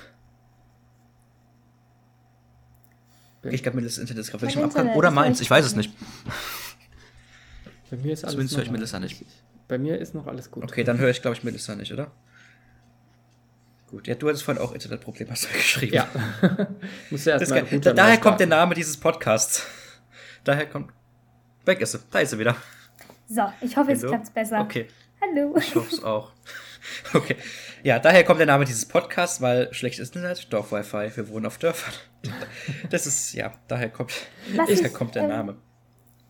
[3.43, 4.93] Ich glaube, mir das Internet ist gerade wirklich am Abkacken.
[4.93, 5.93] Oder meins, ich weiß es nicht.
[7.89, 9.43] Bei mir ist alles Zumindest höre ich noch Melissa alles nicht.
[9.67, 10.63] Bei mir ist noch alles gut.
[10.63, 12.11] Okay, dann höre ich, glaube ich, Melissa nicht, oder?
[13.87, 15.93] Gut, ja, du hattest vorhin auch Internetprobleme, hast du geschrieben.
[15.93, 16.07] Ja.
[17.11, 18.47] Musst du erst Das mal daher kommt der.
[18.47, 19.67] Name dieses Podcasts.
[20.43, 20.91] Daher kommt.
[21.65, 21.99] Weg ist sie.
[22.09, 22.55] Da ist sie wieder.
[23.33, 24.11] So, ich hoffe, jetzt Hallo?
[24.11, 24.61] klappt's besser.
[24.61, 24.87] Okay,
[25.19, 25.55] Hallo.
[25.57, 26.31] ich hoffe es auch.
[27.13, 27.37] Okay.
[27.81, 31.93] Ja, daher kommt der Name dieses Podcasts, weil schlechtes Internet, Dorf-Wi-Fi, wir wohnen auf Dörfern.
[32.89, 34.11] Das ist, ja, daher kommt,
[34.55, 35.57] daher ich, kommt der ähm, Name.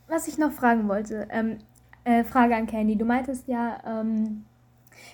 [0.08, 1.58] Was ich noch fragen wollte, ähm,
[2.04, 2.96] äh, Frage an Candy.
[2.96, 4.46] Du meintest ja, ähm,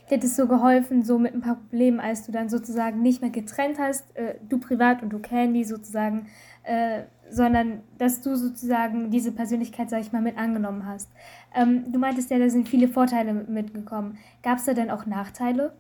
[0.10, 3.22] dir hat es so geholfen, so mit ein paar Problemen, als du dann sozusagen nicht
[3.22, 6.28] mehr getrennt hast, äh, du privat und du Candy sozusagen,
[6.64, 11.10] äh, sondern dass du sozusagen diese Persönlichkeit, sag ich mal, mit angenommen hast.
[11.56, 14.18] Ähm, du meintest ja, da sind viele Vorteile mit- mitgekommen.
[14.44, 15.74] Gab es da denn auch Nachteile?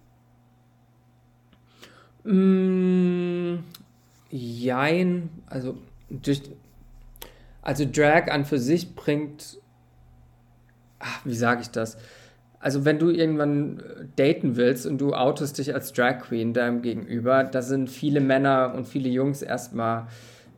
[2.23, 3.59] Mm,
[4.29, 5.77] jein, also
[6.09, 6.41] durch,
[7.61, 9.59] also Drag an für sich bringt,
[10.99, 11.97] ach, wie sage ich das?
[12.59, 16.81] Also wenn du irgendwann äh, daten willst und du outest dich als Drag Queen deinem
[16.81, 20.07] Gegenüber, da sind viele Männer und viele Jungs erstmal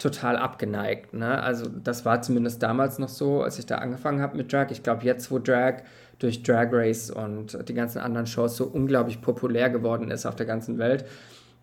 [0.02, 1.14] total abgeneigt.
[1.14, 1.42] Ne?
[1.42, 4.72] Also das war zumindest damals noch so, als ich da angefangen habe mit Drag.
[4.72, 5.84] Ich glaube jetzt, wo Drag
[6.20, 10.46] durch Drag Race und die ganzen anderen Shows so unglaublich populär geworden ist auf der
[10.46, 11.06] ganzen Welt,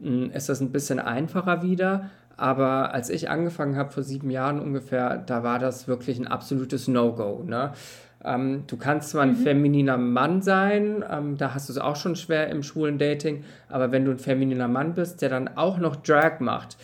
[0.00, 2.10] mh, ist das ein bisschen einfacher wieder.
[2.36, 6.86] Aber als ich angefangen habe, vor sieben Jahren ungefähr, da war das wirklich ein absolutes
[6.86, 7.42] No-Go.
[7.44, 7.72] Ne?
[8.24, 12.14] Ähm, du kannst zwar ein femininer Mann sein, ähm, da hast du es auch schon
[12.14, 15.96] schwer im schwulen Dating, aber wenn du ein femininer Mann bist, der dann auch noch
[15.96, 16.76] Drag macht,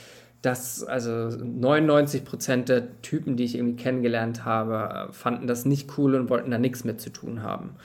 [0.45, 6.29] das, also 99% der Typen, die ich irgendwie kennengelernt habe, fanden das nicht cool und
[6.29, 7.77] wollten da nichts mit zu tun haben.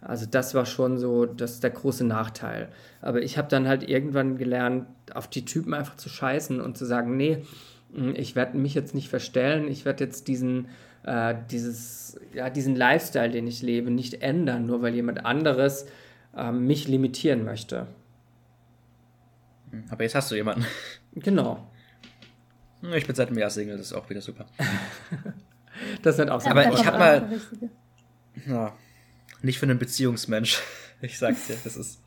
[0.00, 2.68] Also das war schon so, das ist der große Nachteil.
[3.00, 6.84] Aber ich habe dann halt irgendwann gelernt, auf die Typen einfach zu scheißen und zu
[6.84, 7.38] sagen, nee,
[7.92, 10.68] mh, ich werde mich jetzt nicht verstellen, ich werde jetzt diesen,
[11.04, 15.86] äh, dieses, ja, diesen Lifestyle, den ich lebe, nicht ändern, nur weil jemand anderes
[16.36, 17.86] äh, mich limitieren möchte.
[19.90, 20.64] Aber jetzt hast du jemanden.
[21.14, 21.68] Genau.
[22.94, 24.46] Ich bin seit einem Jahr Single, das ist auch wieder super.
[26.02, 26.48] Das wird auch so.
[26.50, 27.40] Aber ich kommt hab auch mal-.
[28.46, 28.72] Ja.
[29.42, 30.60] Nicht für einen Beziehungsmensch.
[31.00, 32.00] Ich sag's dir, das ist.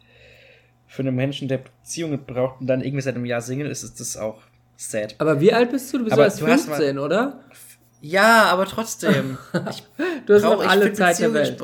[0.87, 4.01] Für einen Menschen, der Beziehungen braucht und dann irgendwie seit einem Jahr Single ist, ist
[4.01, 4.41] das auch
[4.75, 5.15] sad.
[5.19, 5.99] Aber wie alt bist du?
[5.99, 7.45] Du bist Aber erst du hast mal- 15, oder?
[8.01, 9.37] Ja, aber trotzdem.
[9.69, 9.83] Ich
[10.25, 11.63] Du hast brauch- noch ich alle Zeit der Welt.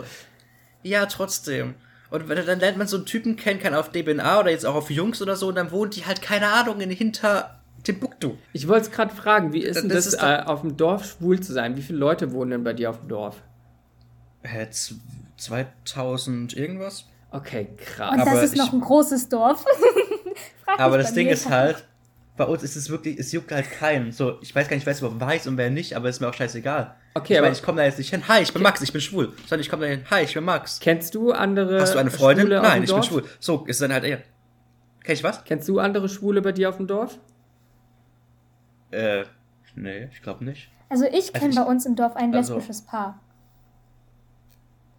[0.83, 1.73] Ja, trotzdem.
[2.09, 4.75] Und wenn, dann lernt man so einen Typen kennen, kann auf DBNA oder jetzt auch
[4.75, 8.33] auf Jungs oder so, und dann wohnt die halt, keine Ahnung, in, hinter Timbuktu.
[8.53, 10.75] Ich wollte es gerade fragen, wie ist Das denn das, ist doch- äh, auf dem
[10.77, 11.77] Dorf schwul zu sein?
[11.77, 13.41] Wie viele Leute wohnen denn bei dir auf dem Dorf?
[14.43, 14.95] Äh, z-
[15.37, 17.05] 2000 irgendwas?
[17.31, 18.19] Okay, Und krass.
[18.21, 19.63] Aber das ist ich- noch ein großes Dorf.
[20.77, 21.85] Aber das Ding ist halt,
[22.35, 24.11] bei uns ist es wirklich, es juckt halt keinen.
[24.11, 26.27] So, ich weiß gar nicht, wer es überhaupt weiß und wer nicht, aber ist mir
[26.29, 26.95] auch scheißegal.
[27.15, 28.27] Okay, ich aber- meine, ich komme da jetzt nicht hin.
[28.27, 29.33] Hi, ich bin Max, ich bin schwul.
[29.47, 30.01] Sondern ich komme da hin.
[30.11, 30.79] Hi, ich bin Max.
[30.79, 32.45] Kennst du andere Hast du eine Freundin?
[32.47, 33.23] Schwule Nein, ich bin schwul.
[33.39, 34.19] So, ist dann halt eher.
[35.03, 35.43] Kenn ich was?
[35.45, 37.17] Kennst du andere Schwule bei dir auf dem Dorf?
[38.91, 39.25] Äh,
[39.75, 40.69] nee, ich glaube nicht.
[40.89, 43.19] Also ich kenne ich- bei uns im Dorf ein also- lesbisches Paar.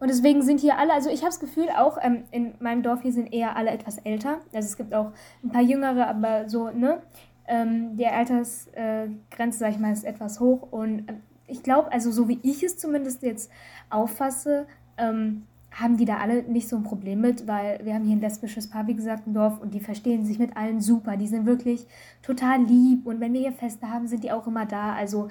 [0.01, 3.03] Und deswegen sind hier alle, also ich habe das Gefühl, auch ähm, in meinem Dorf
[3.03, 4.39] hier sind eher alle etwas älter.
[4.53, 5.11] Also es gibt auch
[5.43, 7.03] ein paar Jüngere, aber so, ne?
[7.49, 10.71] Ähm, die Altersgrenze, Grenze, sag ich mal, ist etwas hoch.
[10.71, 13.51] Und ähm, ich glaube, also so wie ich es zumindest jetzt
[13.91, 18.17] auffasse, ähm, haben die da alle nicht so ein Problem mit, weil wir haben hier
[18.17, 21.17] ein lesbisches Paar, wie gesagt, im Dorf und die verstehen sich mit allen super.
[21.17, 21.87] Die sind wirklich
[22.23, 24.95] total lieb und wenn wir hier Feste haben, sind die auch immer da.
[24.95, 25.29] Also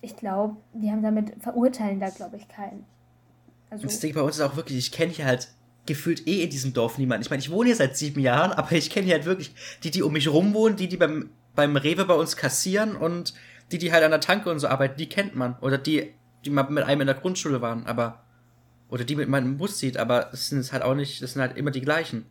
[0.00, 2.84] ich glaube, die haben damit verurteilen da, glaube ich, keinen.
[3.70, 5.48] Also, Das Ding bei uns ist auch wirklich, ich kenne hier halt
[5.86, 7.22] gefühlt eh in diesem Dorf niemanden.
[7.22, 9.90] Ich meine, ich wohne hier seit sieben Jahren, aber ich kenne hier halt wirklich die,
[9.90, 13.34] die um mich rum wohnen, die, die beim, beim Rewe bei uns kassieren und
[13.72, 15.56] die, die halt an der Tanke und so arbeiten, die kennt man.
[15.60, 16.12] Oder die,
[16.44, 18.23] die mal mit einem in der Grundschule waren, aber.
[18.88, 21.42] Oder die mit meinem Bus sieht, aber es sind es halt auch nicht, das sind
[21.42, 22.26] halt immer die gleichen.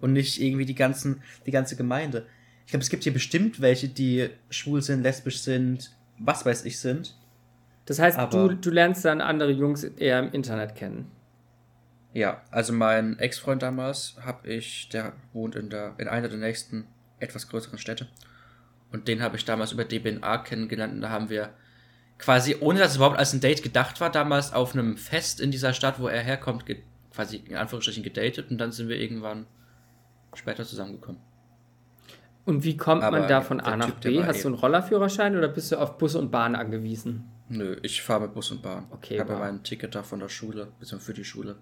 [0.00, 2.26] Und nicht irgendwie die ganzen, die ganze Gemeinde.
[2.66, 6.78] Ich glaube, es gibt hier bestimmt welche, die schwul sind, lesbisch sind, was weiß ich
[6.78, 7.16] sind.
[7.86, 11.10] Das heißt, Aber- du, du lernst dann andere Jungs eher im Internet kennen.
[12.12, 16.86] Ja, also mein Ex-Freund damals habe ich, der wohnt in der in einer der nächsten
[17.18, 18.08] etwas größeren Städte
[18.92, 21.50] und den habe ich damals über DBNA kennengelernt und da haben wir
[22.18, 25.50] quasi ohne dass es überhaupt als ein Date gedacht war damals auf einem Fest in
[25.50, 26.64] dieser Stadt, wo er herkommt,
[27.12, 29.46] quasi in Anführungsstrichen gedatet und dann sind wir irgendwann
[30.34, 31.20] später zusammengekommen.
[32.44, 34.24] Und wie kommt man Aber da von A nach B?
[34.24, 37.28] Hast du einen Rollerführerschein oder bist du auf Bus und Bahn angewiesen?
[37.50, 38.86] Nö, ich fahre mit Bus und Bahn.
[38.90, 39.40] Okay, ich habe wow.
[39.40, 41.56] mein Ticket da von der Schule, beziehungsweise für die Schule.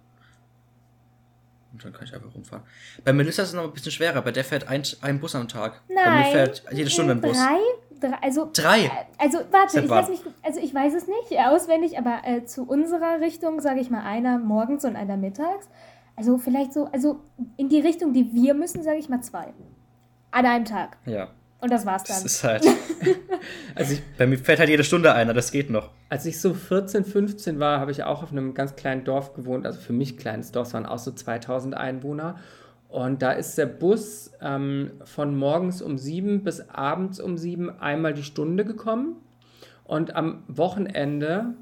[1.77, 2.65] Und dann kann ich einfach rumfahren.
[3.05, 5.47] Bei Melissa ist es noch ein bisschen schwerer, bei der fährt ein, ein Bus am
[5.47, 5.83] Tag.
[5.89, 6.33] Bei mir nein.
[6.33, 7.37] fährt jede Stunde ein Bus.
[7.37, 7.59] Drei?
[8.01, 8.91] Drei also, Drei?
[9.19, 13.21] also warte, ich lass mich, also ich weiß es nicht auswendig, aber äh, zu unserer
[13.21, 15.69] Richtung sage ich mal einer morgens und einer mittags.
[16.15, 17.21] Also vielleicht so, also
[17.59, 19.53] in die Richtung, die wir müssen, sage ich mal zwei.
[20.31, 20.97] An einem Tag.
[21.05, 21.29] Ja.
[21.61, 22.27] Und das war's Das dann.
[22.27, 22.65] ist halt.
[23.77, 25.91] Also ich, bei mir fährt halt jede Stunde einer, das geht noch.
[26.09, 29.67] als ich so 14, 15 war, habe ich auch auf einem ganz kleinen Dorf gewohnt.
[29.67, 32.37] Also für mich kleines Dorf, es waren auch so 2000 Einwohner.
[32.89, 38.15] Und da ist der Bus ähm, von morgens um sieben bis abends um sieben einmal
[38.15, 39.17] die Stunde gekommen.
[39.85, 41.55] Und am Wochenende,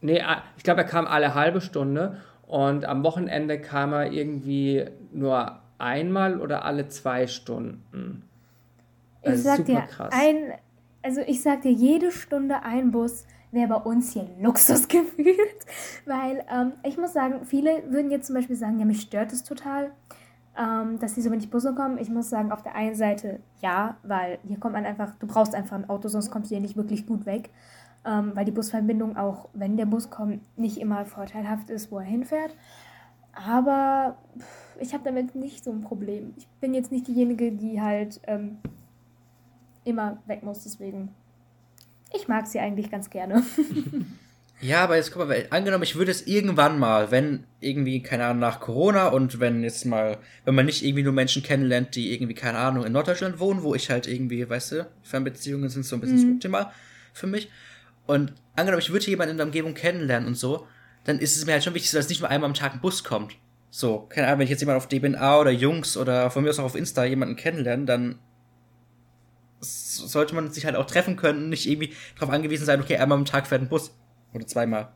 [0.00, 0.22] nee,
[0.56, 2.16] ich glaube, er kam alle halbe Stunde.
[2.46, 8.22] Und am Wochenende kam er irgendwie nur einmal oder alle zwei Stunden.
[9.26, 10.12] Ich Also sag dir, krass.
[10.12, 10.52] ein,
[11.02, 15.36] also ich sag dir, jede Stunde ein Bus wäre bei uns hier Luxus gefühlt.
[16.04, 19.44] Weil ähm, ich muss sagen, viele würden jetzt zum Beispiel sagen, ja, mich stört es
[19.44, 19.90] total,
[20.58, 21.98] ähm, dass die so wenig Busse kommen.
[21.98, 25.54] Ich muss sagen, auf der einen Seite ja, weil hier kommt man einfach, du brauchst
[25.54, 27.50] einfach ein Auto, sonst kommst du hier nicht wirklich gut weg.
[28.04, 32.04] Ähm, weil die Busverbindung auch, wenn der Bus kommt, nicht immer vorteilhaft ist, wo er
[32.04, 32.54] hinfährt.
[33.32, 34.16] Aber
[34.80, 36.32] ich habe damit nicht so ein Problem.
[36.36, 38.58] Ich bin jetzt nicht diejenige, die halt ähm,
[39.86, 41.08] immer weg muss, deswegen.
[42.14, 43.42] Ich mag sie eigentlich ganz gerne.
[44.62, 48.40] Ja, aber jetzt guck mal, angenommen, ich würde es irgendwann mal, wenn irgendwie, keine Ahnung,
[48.40, 52.32] nach Corona und wenn jetzt mal, wenn man nicht irgendwie nur Menschen kennenlernt, die irgendwie,
[52.32, 56.00] keine Ahnung, in Norddeutschland wohnen, wo ich halt irgendwie, weißt du, Fernbeziehungen sind so ein
[56.00, 56.20] bisschen Mhm.
[56.22, 56.70] suboptimal
[57.12, 57.50] für mich.
[58.06, 60.66] Und angenommen, ich würde jemanden in der Umgebung kennenlernen und so,
[61.04, 63.04] dann ist es mir halt schon wichtig, dass nicht nur einmal am Tag ein Bus
[63.04, 63.36] kommt.
[63.70, 66.58] So, keine Ahnung, wenn ich jetzt jemanden auf DBNA oder Jungs oder von mir aus
[66.58, 68.18] auch auf Insta jemanden kennenlernen, dann
[69.60, 73.18] sollte man sich halt auch treffen können und nicht irgendwie darauf angewiesen sein, okay, einmal
[73.18, 73.94] am Tag fährt ein Bus.
[74.32, 74.88] Oder zweimal.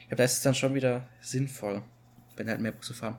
[0.00, 1.82] Ich glaube, da ist es dann schon wieder sinnvoll,
[2.36, 3.18] wenn halt mehr Busse fahren.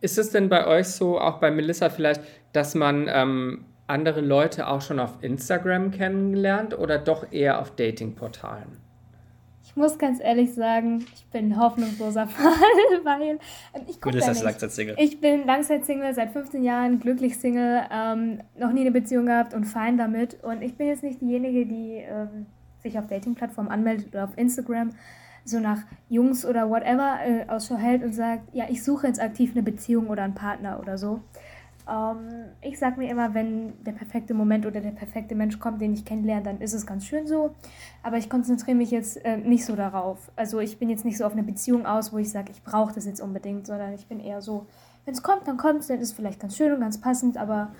[0.00, 4.66] Ist es denn bei euch so, auch bei Melissa vielleicht, dass man ähm, andere Leute
[4.66, 8.78] auch schon auf Instagram kennengelernt oder doch eher auf Datingportalen?
[9.64, 12.52] Ich muss ganz ehrlich sagen, ich bin ein hoffnungsloser Fall,
[13.04, 13.38] weil
[13.74, 14.42] ähm, ich gucke ist nicht.
[14.42, 14.96] Langzeitsingle.
[14.98, 19.64] Ich bin Langzeit-Single, seit 15 Jahren, glücklich Single, ähm, noch nie eine Beziehung gehabt und
[19.64, 20.42] fein damit.
[20.42, 22.46] Und ich bin jetzt nicht diejenige, die ähm,
[22.82, 24.90] sich auf Dating-Plattformen anmeldet oder auf Instagram
[25.44, 29.52] so nach Jungs oder whatever äh, Ausschau hält und sagt, ja, ich suche jetzt aktiv
[29.52, 31.20] eine Beziehung oder einen Partner oder so.
[31.92, 35.92] Ähm, ich sag mir immer, wenn der perfekte Moment oder der perfekte Mensch kommt, den
[35.92, 37.54] ich kennenlerne, dann ist es ganz schön so.
[38.02, 40.30] Aber ich konzentriere mich jetzt äh, nicht so darauf.
[40.34, 42.94] Also ich bin jetzt nicht so auf eine Beziehung aus, wo ich sage, ich brauche
[42.94, 44.66] das jetzt unbedingt, sondern ich bin eher so,
[45.04, 47.36] wenn es kommt, dann kommt es, dann ist es vielleicht ganz schön und ganz passend,
[47.36, 47.72] aber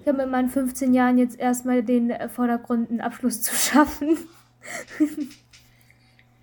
[0.00, 4.16] ich habe in meinen 15 Jahren jetzt erstmal den äh, Vordergrund einen Abschluss zu schaffen.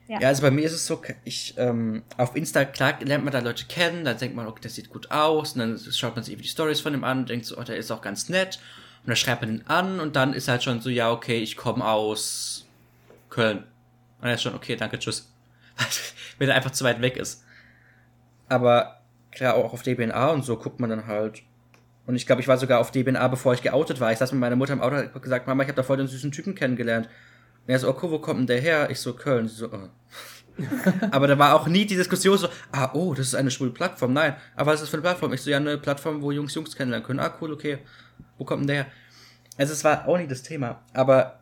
[0.07, 0.19] Ja.
[0.19, 0.27] ja.
[0.27, 3.65] also bei mir ist es so, ich, ähm, auf Insta, klar, lernt man da Leute
[3.65, 6.47] kennen, dann denkt man, okay, das sieht gut aus, und dann schaut man sich die
[6.47, 8.59] Stories von dem an, denkt so, oh, der ist auch ganz nett,
[9.03, 11.57] und dann schreibt man ihn an, und dann ist halt schon so, ja, okay, ich
[11.57, 12.65] komme aus
[13.29, 13.63] Köln.
[14.21, 15.31] Und er ist schon, okay, danke, tschüss.
[16.37, 17.43] Wenn er einfach zu weit weg ist.
[18.47, 21.43] Aber klar, auch auf DBNA und so guckt man dann halt.
[22.05, 24.11] Und ich glaube, ich war sogar auf DBNA, bevor ich geoutet war.
[24.11, 25.97] Ich saß mit meiner Mutter im Auto und hab gesagt, Mama, ich habe da voll
[25.97, 27.09] den süßen Typen kennengelernt.
[27.67, 28.89] Er so, okay, wo kommt denn der her?
[28.89, 29.47] Ich so, Köln.
[29.47, 29.89] Sie so, oh.
[31.11, 34.13] aber da war auch nie die Diskussion so, ah, oh, das ist eine schwule Plattform.
[34.13, 35.33] Nein, aber was ist das für eine Plattform?
[35.33, 37.19] Ich so, ja, eine Plattform, wo Jungs Jungs kennenlernen können.
[37.19, 37.79] Ah, cool, okay.
[38.37, 38.85] Wo kommt denn der her?
[39.57, 40.81] Also es war auch nie das Thema.
[40.93, 41.39] Aber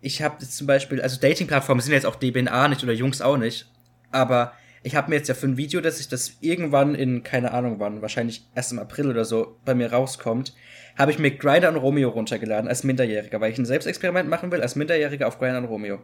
[0.00, 3.66] ich habe zum Beispiel, also Dating-Plattformen sind jetzt auch DBNA nicht oder Jungs auch nicht.
[4.10, 7.52] Aber ich habe mir jetzt ja für ein Video, dass ich das irgendwann in, keine
[7.52, 10.54] Ahnung wann, wahrscheinlich erst im April oder so, bei mir rauskommt,
[10.96, 14.62] habe ich mir Grinder und Romeo runtergeladen als Minderjähriger, weil ich ein Selbstexperiment machen will
[14.62, 15.98] als Minderjähriger auf Grinder und Romeo.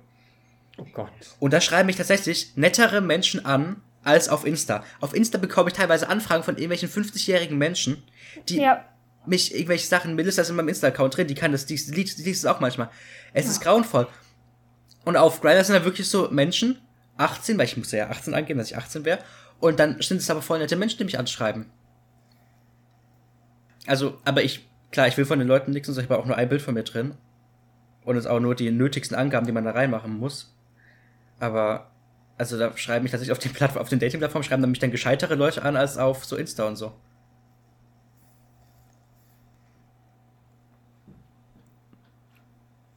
[0.79, 1.11] Oh Gott.
[1.41, 4.85] Und da schreiben mich tatsächlich nettere Menschen an als auf Insta.
[5.01, 8.03] Auf Insta bekomme ich teilweise Anfragen von irgendwelchen 50-jährigen Menschen,
[8.49, 8.85] die ja.
[9.25, 12.23] mich irgendwelche Sachen, Melissa ist in meinem Insta-Account drin, die kann das, die, die, die
[12.23, 12.91] liest es auch manchmal.
[13.33, 13.53] Es ja.
[13.53, 14.07] ist grauenvoll.
[15.05, 16.79] Und auf Grindr sind da wirklich so Menschen,
[17.17, 19.19] 18, weil ich musste ja 18 angeben, dass ich 18 wäre.
[19.61, 21.67] Und dann sind es aber voll nette Menschen, die mich anschreiben.
[23.87, 26.37] Also, aber ich, klar, ich will von den Leuten nichts, und ich habe auch nur
[26.37, 27.15] ein Bild von mir drin.
[28.05, 30.55] Und es ist auch nur die nötigsten Angaben, die man da reinmachen muss.
[31.41, 31.91] Aber,
[32.39, 34.91] also da schreiben mich tatsächlich auf den, Plattform, auf den Dating-Plattformen, schreiben dann mich dann
[34.91, 36.93] gescheitere Leute an als auf so Insta und so.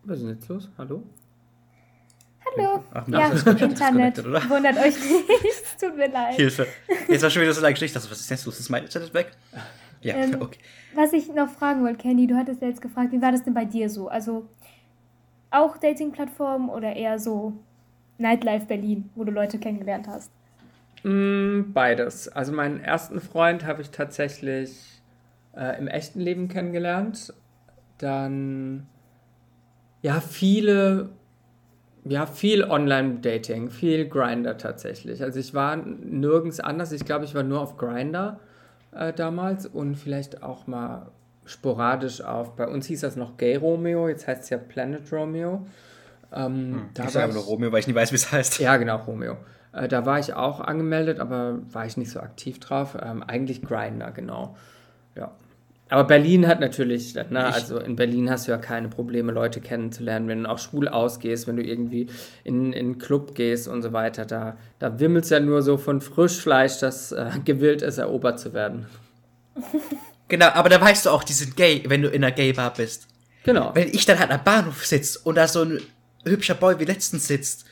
[0.04, 0.70] Was ist denn jetzt los?
[0.78, 1.04] Hallo?
[2.58, 2.84] Hallo.
[2.94, 4.24] Ach, ja, Internet.
[4.24, 5.80] Wundert euch nicht.
[5.80, 6.36] Tut mir leid.
[6.36, 6.68] Hilfe.
[7.08, 7.96] Jetzt war schon wieder so lange Geschichte.
[7.98, 8.60] Was ist denn los?
[8.60, 9.32] Ist mein Internet weg?
[10.02, 10.60] Ja, ähm, okay.
[10.96, 13.54] Was ich noch fragen wollte, Candy, du hattest ja jetzt gefragt, wie war das denn
[13.54, 14.08] bei dir so?
[14.08, 14.48] Also
[15.52, 17.54] auch Dating-Plattformen oder eher so
[18.18, 20.32] Nightlife Berlin, wo du Leute kennengelernt hast?
[21.04, 22.28] Mm, beides.
[22.30, 25.02] Also meinen ersten Freund habe ich tatsächlich
[25.56, 27.34] äh, im echten Leben kennengelernt.
[27.98, 28.88] Dann
[30.02, 31.10] ja, viele
[32.06, 35.22] ja, viel Online-Dating, viel Grinder tatsächlich.
[35.22, 36.92] Also ich war nirgends anders.
[36.92, 38.40] Ich glaube, ich war nur auf Grinder
[38.92, 41.12] äh, damals und vielleicht auch mal
[41.46, 42.56] sporadisch auf.
[42.56, 45.66] Bei uns hieß das noch Gay Romeo, jetzt heißt es ja Planet Romeo.
[46.32, 48.60] Ähm, hm, da ich sage nur Romeo, weil ich nicht weiß, wie es heißt.
[48.60, 49.38] Ja, genau, Romeo.
[49.74, 52.98] Äh, da war ich auch angemeldet, aber war ich nicht so aktiv drauf.
[53.02, 54.56] Ähm, eigentlich Grinder, genau.
[55.16, 55.32] Ja.
[55.90, 60.28] Aber Berlin hat natürlich, ne, also in Berlin hast du ja keine Probleme, Leute kennenzulernen,
[60.28, 62.08] wenn du auch schwul ausgehst, wenn du irgendwie
[62.44, 64.26] in, in einen Club gehst und so weiter.
[64.26, 68.54] Da, da wimmelt es ja nur so von Frischfleisch, das äh, gewillt ist, erobert zu
[68.54, 68.86] werden.
[70.32, 73.08] Genau, aber da weißt du auch, die sind gay, wenn du in einer Gay-Bar bist.
[73.44, 73.72] Genau.
[73.74, 75.82] Wenn ich dann halt am Bahnhof sitze und da so ein
[76.24, 77.66] hübscher Boy wie letztens sitzt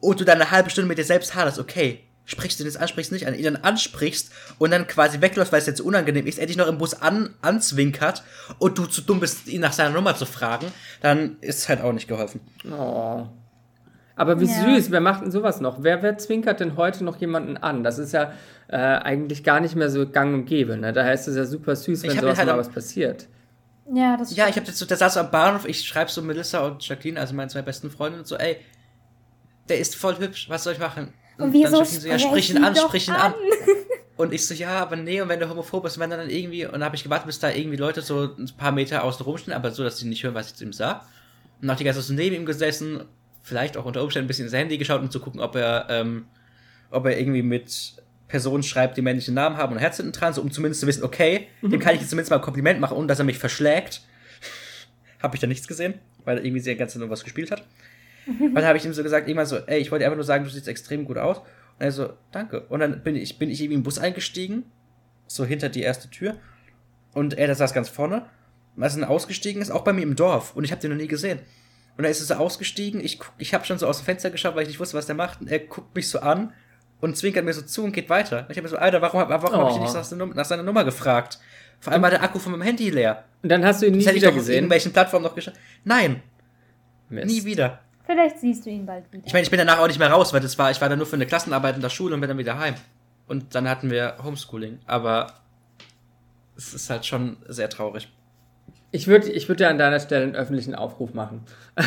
[0.00, 3.12] und du dann eine halbe Stunde mit dir selbst haderst, okay, sprichst du das ansprichst
[3.12, 6.46] nicht an, ihn dann ansprichst und dann quasi wegläufst, weil es jetzt unangenehm ist, er
[6.46, 8.22] dich noch im Bus an, anzwinkert
[8.58, 10.66] und du zu dumm bist, ihn nach seiner Nummer zu fragen,
[11.00, 12.40] dann ist es halt auch nicht geholfen.
[12.70, 13.26] Oh.
[14.14, 14.76] Aber wie ja.
[14.76, 15.82] süß, wer macht denn sowas noch?
[15.82, 17.82] Wer, wer zwinkert denn heute noch jemanden an?
[17.82, 18.32] Das ist ja
[18.68, 20.76] äh, eigentlich gar nicht mehr so gang und gäbe.
[20.76, 20.92] Ne?
[20.92, 23.26] Da heißt es ja super süß, wenn sowas halt mal was passiert.
[23.92, 26.60] Ja, das Ja, ich habe jetzt so, da saß am Bahnhof, ich schreibe so Melissa
[26.60, 28.58] und Jacqueline, also meine zwei besten Freunde, und so, ey,
[29.68, 31.12] der ist voll hübsch, was soll ich machen?
[31.42, 33.34] Und wieso dann so, ja, sprich ihn an, sprich ihn an.
[34.16, 36.72] Und ich so, ja, aber nee, und wenn du homophob bist, wenn dann irgendwie, und
[36.72, 39.70] dann habe ich gewartet, bis da irgendwie Leute so ein paar Meter außen rumstehen, aber
[39.70, 41.06] so, dass sie nicht hören, was ich zu ihm sag.
[41.60, 43.04] Und hat die ganze Zeit neben ihm gesessen,
[43.42, 46.26] vielleicht auch unter Umständen ein bisschen ins Handy geschaut, um zu gucken, ob er, ähm,
[46.90, 47.94] ob er irgendwie mit
[48.28, 51.04] Personen schreibt, die männliche Namen haben und Herz hinten dran, so um zumindest zu wissen,
[51.04, 51.70] okay, mhm.
[51.70, 54.02] dem kann ich jetzt zumindest mal ein Kompliment machen, ohne dass er mich verschlägt.
[55.22, 57.64] habe ich da nichts gesehen, weil er irgendwie sehr ganz nur was gespielt hat.
[58.26, 60.44] Und dann habe ich ihm so gesagt, irgendwann so, ey, ich wollte einfach nur sagen,
[60.44, 61.38] du siehst extrem gut aus.
[61.38, 61.46] Und
[61.78, 62.60] er so, danke.
[62.68, 64.64] Und dann bin ich, bin ich irgendwie im Bus eingestiegen,
[65.26, 66.36] so hinter die erste Tür.
[67.14, 68.26] Und er, der saß ganz vorne.
[68.76, 70.56] Er dann ausgestiegen ist, auch bei mir im Dorf.
[70.56, 71.38] Und ich habe den noch nie gesehen.
[71.96, 73.00] Und dann ist er so ausgestiegen.
[73.00, 75.14] Ich, ich habe schon so aus dem Fenster geschaut, weil ich nicht wusste, was der
[75.14, 75.40] macht.
[75.40, 76.52] Und er guckt mich so an
[77.00, 78.40] und zwinkert mir so zu und geht weiter.
[78.40, 79.58] Und ich habe mir so, Alter, warum, warum oh.
[79.58, 81.38] habe ich nicht nach, seiner, nach seiner Nummer gefragt?
[81.80, 83.24] Vor allem war der Akku von meinem Handy leer.
[83.42, 84.52] Und dann hast du ihn nie das wieder ich gesehen?
[84.52, 85.54] Auf irgendwelchen Plattformen noch geschaut.
[85.84, 86.22] Nein.
[87.08, 87.26] Mist.
[87.26, 87.80] Nie wieder.
[88.12, 89.26] Vielleicht siehst du ihn bald wieder.
[89.26, 90.96] Ich meine, ich bin danach auch nicht mehr raus, weil das war, ich war da
[90.96, 92.74] nur für eine Klassenarbeit in der Schule und bin dann wieder heim.
[93.26, 94.80] Und dann hatten wir Homeschooling.
[94.86, 95.32] Aber
[96.56, 98.08] es ist halt schon sehr traurig.
[98.90, 101.46] Ich würde ich würd ja an deiner Stelle einen öffentlichen Aufruf machen.
[101.76, 101.86] Hallo,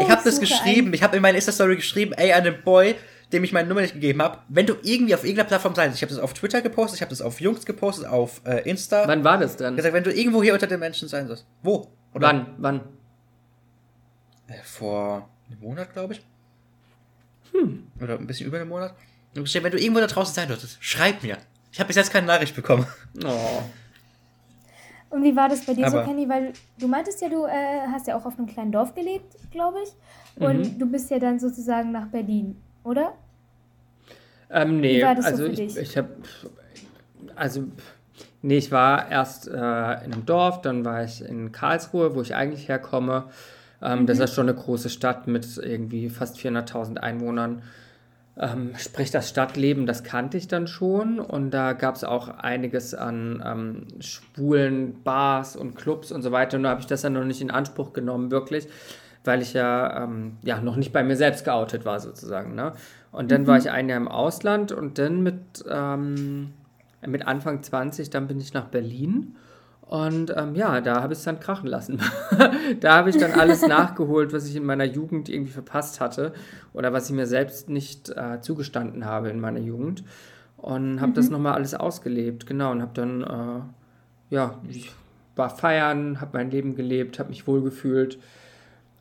[0.00, 2.94] Ich habe das geschrieben, ich habe in meiner Insta-Story geschrieben, ey, an den Boy,
[3.32, 6.02] dem ich meine Nummer nicht gegeben habe, wenn du irgendwie auf irgendeiner Plattform sein ich
[6.02, 9.08] habe das auf Twitter gepostet, ich habe das auf Jungs gepostet, auf äh, Insta.
[9.08, 9.74] Wann war das denn?
[9.74, 11.44] gesagt, wenn du irgendwo hier unter den Menschen sein sollst.
[11.64, 11.88] Wo?
[12.14, 12.28] Oder?
[12.28, 12.46] Wann?
[12.58, 12.80] Wann?
[14.48, 16.22] Äh, vor einem Monat, glaube ich.
[17.52, 17.86] Hm.
[18.00, 18.94] Oder ein bisschen über einem Monat.
[19.36, 21.38] Und steht, wenn du irgendwo da draußen sein solltest, schreib mir.
[21.72, 22.86] Ich habe bis jetzt keine Nachricht bekommen.
[23.24, 23.62] Oh.
[25.10, 26.28] Und wie war das bei dir Aber- so, Kenny?
[26.28, 29.78] Weil du meintest ja, du äh, hast ja auch auf einem kleinen Dorf gelebt, glaube
[29.82, 29.90] ich.
[30.42, 33.14] Und du bist ja dann sozusagen nach Berlin, oder?
[34.50, 35.76] Ähm, nee, Wie war das so also für ich, dich?
[35.76, 36.08] ich habe,
[37.34, 37.64] also,
[38.42, 42.34] nee, ich war erst äh, in einem Dorf, dann war ich in Karlsruhe, wo ich
[42.34, 43.30] eigentlich herkomme.
[43.82, 47.62] Ähm, Das ist schon eine große Stadt mit irgendwie fast 400.000 Einwohnern.
[48.40, 52.94] Ähm, sprich, das Stadtleben, das kannte ich dann schon und da gab es auch einiges
[52.94, 56.56] an ähm, schwulen Bars und Clubs und so weiter.
[56.56, 58.68] Und da habe ich das dann noch nicht in Anspruch genommen, wirklich,
[59.24, 62.54] weil ich ja, ähm, ja noch nicht bei mir selbst geoutet war, sozusagen.
[62.54, 62.74] Ne?
[63.10, 66.52] Und dann war ich ein Jahr im Ausland und dann mit, ähm,
[67.04, 69.34] mit Anfang 20, dann bin ich nach Berlin.
[69.88, 71.98] Und ähm, ja, da habe ich es dann krachen lassen.
[72.80, 76.34] da habe ich dann alles nachgeholt, was ich in meiner Jugend irgendwie verpasst hatte
[76.74, 80.04] oder was ich mir selbst nicht äh, zugestanden habe in meiner Jugend.
[80.58, 82.70] Und habe das nochmal alles ausgelebt, genau.
[82.72, 84.92] Und habe dann, äh, ja, ich
[85.36, 88.18] war feiern, habe mein Leben gelebt, habe mich wohlgefühlt.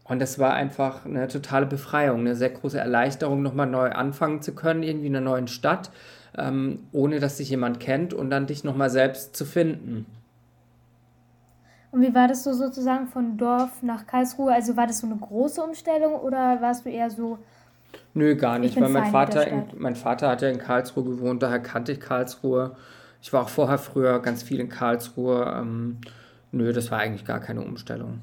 [0.06, 4.56] Und das war einfach eine totale Befreiung, eine sehr große Erleichterung, nochmal neu anfangen zu
[4.56, 5.92] können, irgendwie in einer neuen Stadt,
[6.38, 10.06] ähm, ohne dass dich jemand kennt und dann dich nochmal selbst zu finden.
[11.98, 14.54] Und wie war das so sozusagen von Dorf nach Karlsruhe?
[14.54, 17.40] Also war das so eine große Umstellung oder warst du eher so,
[18.14, 19.80] Nö, gar nicht, bin weil mein Vater, in, Stadt.
[19.80, 22.76] mein Vater hat ja in Karlsruhe gewohnt, daher kannte ich Karlsruhe.
[23.20, 25.52] Ich war auch vorher früher ganz viel in Karlsruhe.
[25.60, 25.98] Ähm,
[26.52, 28.20] nö, das war eigentlich gar keine Umstellung.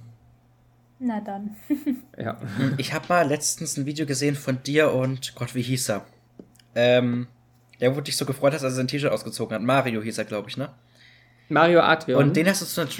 [1.01, 1.57] na dann.
[2.17, 2.37] Ja.
[2.77, 6.03] Ich habe mal letztens ein Video gesehen von dir und Gott, wie hieß er?
[6.77, 7.27] Ähm,
[7.81, 9.63] der, wo dich so gefreut hast, als er sein T-Shirt ausgezogen hat.
[9.63, 10.69] Mario hieß er, glaube ich, ne?
[11.49, 12.23] Mario Adrian.
[12.23, 12.91] Und den hast du zu einer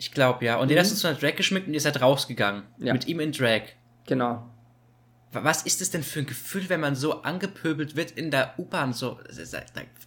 [0.00, 0.56] Ich glaube, ja.
[0.56, 2.62] Und den hast du zu einer Drag geschmückt und ihr seid rausgegangen.
[2.78, 2.94] Ja.
[2.94, 3.62] Mit ihm in Drag.
[4.06, 4.46] genau.
[5.32, 8.54] Wa- Was ist es denn für ein Gefühl, wenn man so angepöbelt wird in der
[8.58, 8.94] U-Bahn?
[8.94, 9.18] So,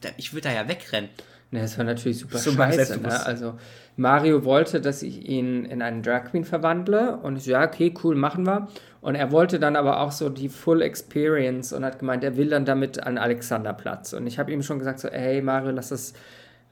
[0.01, 1.09] da- ich würde da ja wegrennen.
[1.51, 2.99] Ne, das war natürlich super So scheiße.
[2.99, 3.23] Ne?
[3.25, 3.59] Also
[3.95, 7.93] Mario wollte, dass ich ihn in einen Drag Queen verwandle und ich so, ja, okay,
[8.03, 8.67] cool, machen wir.
[9.01, 12.49] Und er wollte dann aber auch so die Full Experience und hat gemeint, er will
[12.49, 14.13] dann damit an Alexanderplatz.
[14.13, 16.13] Und ich habe ihm schon gesagt so, hey Mario, lass das,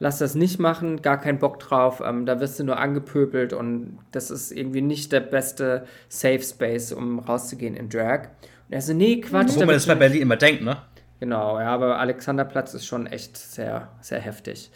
[0.02, 2.02] lass das nicht machen, gar keinen Bock drauf.
[2.04, 6.92] Ähm, da wirst du nur angepöbelt und das ist irgendwie nicht der beste Safe Space,
[6.92, 8.22] um rauszugehen in Drag.
[8.68, 9.54] Und er so, nee, Quatsch.
[9.54, 10.78] Wo man das bei Berlin immer denkt, ne?
[11.20, 14.72] Genau, ja, aber Alexanderplatz ist schon echt sehr, sehr heftig.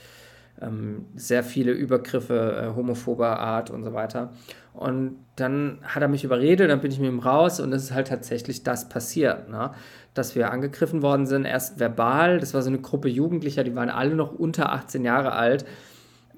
[0.61, 4.31] Ähm, sehr viele Übergriffe äh, homophober Art und so weiter.
[4.73, 7.95] Und dann hat er mich überredet, dann bin ich mit ihm raus und es ist
[7.95, 9.71] halt tatsächlich das passiert, ne?
[10.13, 13.91] dass wir angegriffen worden sind, erst verbal, das war so eine Gruppe Jugendlicher, die waren
[13.91, 15.65] alle noch unter 18 Jahre alt.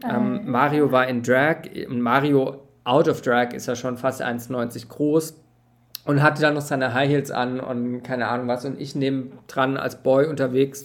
[0.08, 5.34] Ähm, Mario war in Drag, Mario out of Drag ist ja schon fast 1,90 groß
[6.04, 9.76] und hatte dann noch seine High Heels an und keine Ahnung was und ich nebendran
[9.76, 10.84] als Boy unterwegs.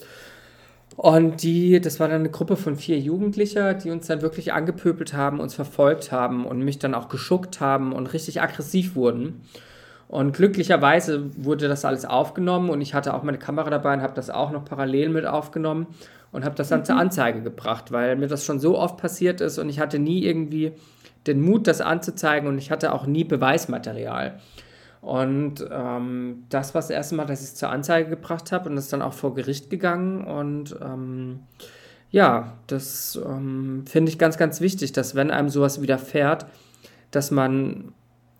[0.96, 5.12] Und die, das war dann eine Gruppe von vier Jugendlicher, die uns dann wirklich angepöbelt
[5.12, 9.42] haben, uns verfolgt haben und mich dann auch geschuckt haben und richtig aggressiv wurden.
[10.06, 14.14] Und glücklicherweise wurde das alles aufgenommen und ich hatte auch meine Kamera dabei und habe
[14.14, 15.88] das auch noch parallel mit aufgenommen
[16.30, 19.58] und habe das dann zur Anzeige gebracht, weil mir das schon so oft passiert ist
[19.58, 20.72] und ich hatte nie irgendwie
[21.26, 24.38] den Mut, das anzuzeigen und ich hatte auch nie Beweismaterial.
[25.04, 28.78] Und ähm, das war das erste Mal, dass ich es zur Anzeige gebracht habe und
[28.78, 30.24] ist dann auch vor Gericht gegangen.
[30.24, 31.40] Und ähm,
[32.10, 36.46] ja, das ähm, finde ich ganz, ganz wichtig, dass wenn einem sowas widerfährt,
[37.10, 37.92] dass man,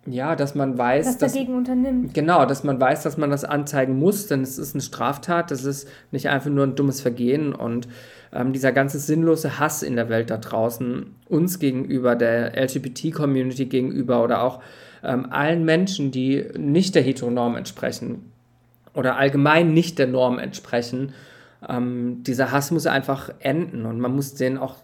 [0.07, 2.15] ja, dass man weiß, was dass, dagegen unternimmt.
[2.15, 5.65] Genau, dass man weiß, dass man das anzeigen muss, denn es ist eine Straftat, das
[5.65, 7.89] ist nicht einfach nur ein dummes Vergehen und
[8.33, 14.25] ähm, dieser ganze sinnlose Hass in der Welt da draußen, uns gegenüber, der LGBT-Community gegenüber
[14.25, 14.63] oder auch
[15.05, 18.33] ähm, allen Menschen, die nicht der Heteronorm entsprechen
[18.95, 21.13] oder allgemein nicht der Norm entsprechen,
[21.69, 23.87] ähm, dieser Hass muss einfach enden.
[23.87, 24.77] Und man muss denen auch,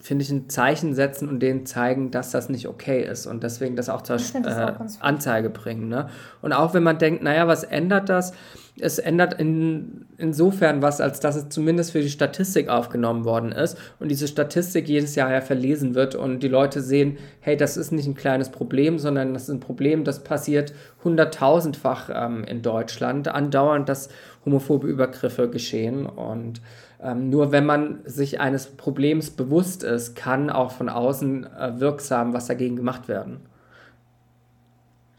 [0.00, 3.76] finde ich, ein Zeichen setzen und denen zeigen, dass das nicht okay ist und deswegen
[3.76, 5.88] das auch zur äh, Anzeige bringen.
[5.88, 6.08] Ne?
[6.40, 8.32] Und auch wenn man denkt, naja, was ändert das?
[8.80, 13.76] es ändert in, insofern was, als dass es zumindest für die Statistik aufgenommen worden ist
[13.98, 17.92] und diese Statistik jedes Jahr ja verlesen wird und die Leute sehen, hey, das ist
[17.92, 20.72] nicht ein kleines Problem, sondern das ist ein Problem, das passiert
[21.04, 24.08] hunderttausendfach ähm, in Deutschland, andauernd, dass
[24.44, 26.60] homophobe Übergriffe geschehen und
[27.02, 32.32] ähm, nur wenn man sich eines Problems bewusst ist, kann auch von außen äh, wirksam
[32.32, 33.40] was dagegen gemacht werden.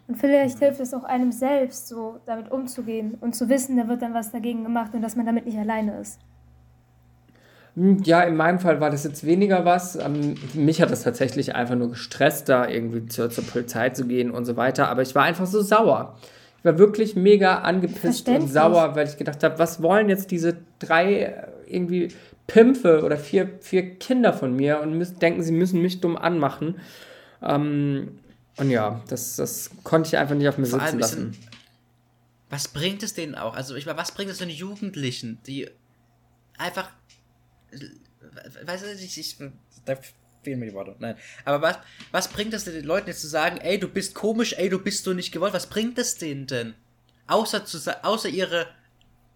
[0.08, 4.02] Und vielleicht hilft es auch einem selbst, so damit umzugehen und zu wissen, da wird
[4.02, 6.20] dann was dagegen gemacht und dass man damit nicht alleine ist.
[7.76, 9.96] Hm, ja, in meinem Fall war das jetzt weniger was.
[9.96, 14.32] Ähm, mich hat das tatsächlich einfach nur gestresst, da irgendwie zur, zur Polizei zu gehen
[14.32, 14.90] und so weiter.
[14.90, 16.18] Aber ich war einfach so sauer.
[16.60, 20.58] Ich war wirklich mega angepisst und sauer, weil ich gedacht habe, was wollen jetzt diese
[20.80, 22.10] drei äh, irgendwie
[22.48, 26.80] Pimpfe oder vier, vier Kinder von mir und müssen, denken, sie müssen mich dumm anmachen.
[27.42, 28.20] Ähm,
[28.58, 31.38] und ja, das, das konnte ich einfach nicht auf mir Vor sitzen lassen.
[32.50, 33.56] Was bringt es denen auch?
[33.56, 35.70] Also, ich meine, was bringt es den Jugendlichen, die
[36.58, 36.92] einfach.
[38.66, 39.38] Weiß ich, ich,
[39.86, 39.96] da
[40.44, 40.96] fehlen mir die Worte.
[41.00, 41.16] Nein.
[41.46, 41.78] Aber was,
[42.12, 45.04] was bringt es den Leuten jetzt zu sagen, ey, du bist komisch, ey, du bist
[45.04, 45.54] so nicht gewollt?
[45.54, 46.74] Was bringt es denen denn?
[47.28, 48.68] Außer, zu, außer ihre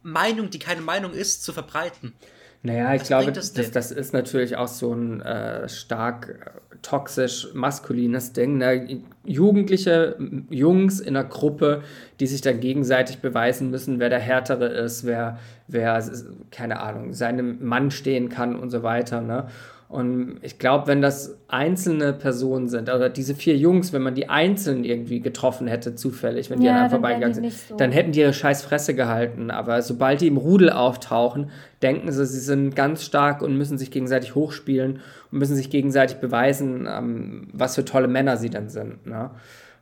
[0.06, 2.14] Meinung, die keine Meinung ist, zu verbreiten.
[2.62, 7.48] Naja, ich Was glaube, das, das, ist natürlich auch so ein äh, stark äh, toxisch
[7.54, 8.58] maskulines Ding.
[8.58, 9.02] Ne?
[9.24, 10.16] Jugendliche
[10.50, 11.84] Jungs in einer Gruppe,
[12.20, 16.04] die sich dann gegenseitig beweisen müssen, wer der Härtere ist, wer, wer
[16.52, 19.22] keine Ahnung, seinem Mann stehen kann und so weiter.
[19.22, 19.48] Ne?
[19.88, 24.30] Und ich glaube, wenn das einzelne Personen sind, oder diese vier Jungs, wenn man die
[24.30, 27.76] einzeln irgendwie getroffen hätte, zufällig, wenn die ja, an einem vorbeigegangen sind, so.
[27.78, 29.52] dann hätten die ihre scheiß Fresse gehalten.
[29.52, 31.52] Aber sobald die im Rudel auftauchen,
[31.84, 36.18] denken sie, sie sind ganz stark und müssen sich gegenseitig hochspielen und müssen sich gegenseitig
[36.18, 39.06] beweisen, ähm, was für tolle Männer sie dann sind.
[39.06, 39.30] Ne?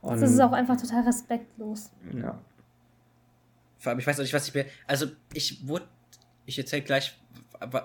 [0.02, 1.92] Und, das ist auch einfach total respektlos.
[2.14, 2.38] Ja.
[3.78, 4.66] Vor allem, ich weiß auch nicht, was ich mir.
[4.86, 5.86] Also, ich wurde.
[6.46, 7.18] Ich erzähle gleich,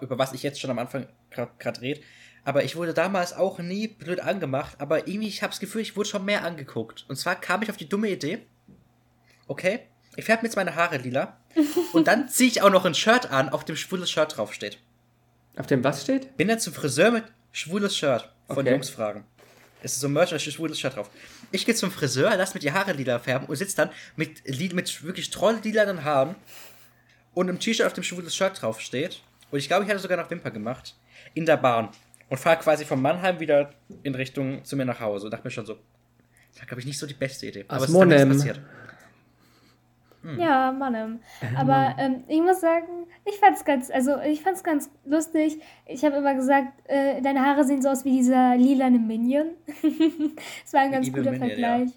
[0.00, 2.00] über was ich jetzt schon am Anfang gerade rede.
[2.44, 5.96] Aber ich wurde damals auch nie blöd angemacht, aber irgendwie, ich habe das Gefühl, ich
[5.96, 7.04] wurde schon mehr angeguckt.
[7.08, 8.38] Und zwar kam ich auf die dumme Idee,
[9.48, 9.80] okay,
[10.16, 11.36] ich färbe mir jetzt meine Haare lila
[11.92, 14.78] und dann ziehe ich auch noch ein Shirt an, auf dem schwules Shirt draufsteht.
[15.56, 16.36] Auf dem was steht?
[16.36, 18.70] Bin dann zum Friseur mit schwules Shirt von okay.
[18.70, 19.24] Jungs fragen.
[19.82, 21.10] Es ist so ein Merch, da steht schwules Shirt drauf.
[21.52, 25.04] Ich gehe zum Friseur, lass mir die Haare lila färben und sitze dann mit, mit
[25.04, 26.34] wirklich troll lilanen Haaren
[27.34, 30.30] und einem T-Shirt, auf dem schwules Shirt draufsteht und ich glaube, ich hatte sogar noch
[30.30, 30.94] Wimper gemacht.
[31.34, 31.88] In der Bahn.
[32.28, 33.70] Und fahre quasi von Mannheim wieder
[34.02, 35.26] in Richtung zu mir nach Hause.
[35.26, 35.78] Und dachte mir schon so,
[36.52, 37.64] das war, glaube ich, nicht so die beste Idee.
[37.68, 38.60] Aber es ist dann nichts passiert.
[40.22, 40.38] Hm.
[40.38, 41.20] Ja, Mannem.
[41.56, 45.60] Aber ähm, ich muss sagen, ich fand's ganz, also ich fand's ganz lustig.
[45.86, 49.52] Ich habe immer gesagt, äh, deine Haare sehen so aus wie dieser lilane Minion.
[49.66, 51.90] das war ein ganz guter Minion, Vergleich.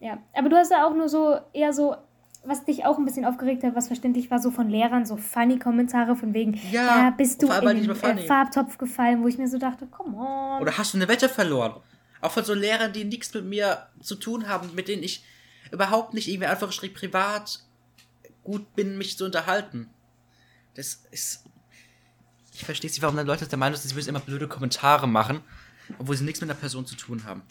[0.00, 0.08] Ja.
[0.08, 0.18] ja.
[0.32, 1.96] Aber du hast ja auch nur so eher so
[2.42, 5.58] was dich auch ein bisschen aufgeregt hat, was verständlich war, so von Lehrern, so funny
[5.58, 9.48] Kommentare von wegen, ja, ja bist du in den äh, Farbtopf gefallen, wo ich mir
[9.48, 10.62] so dachte, come on.
[10.62, 11.74] Oder hast du eine Wette verloren?
[12.20, 15.24] Auch von so Lehrern, die nichts mit mir zu tun haben, mit denen ich
[15.70, 17.60] überhaupt nicht irgendwie einfach privat
[18.42, 19.90] gut bin, mich zu unterhalten.
[20.74, 21.44] Das ist.
[22.54, 25.40] Ich verstehe nicht, warum dann Leute der Meinung sind, sie müssen immer blöde Kommentare machen,
[25.98, 27.42] obwohl sie nichts mit einer Person zu tun haben.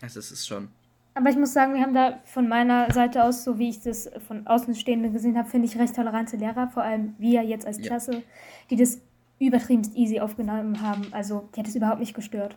[0.00, 0.70] Also, es ist schon.
[1.18, 4.08] Aber ich muss sagen, wir haben da von meiner Seite aus, so wie ich das
[4.28, 8.12] von Außenstehenden gesehen habe, finde ich recht tolerante Lehrer, vor allem wir jetzt als Klasse,
[8.12, 8.22] ja.
[8.70, 9.00] die das
[9.40, 11.08] übertrieben easy aufgenommen haben.
[11.10, 12.56] Also, die hat es überhaupt nicht gestört.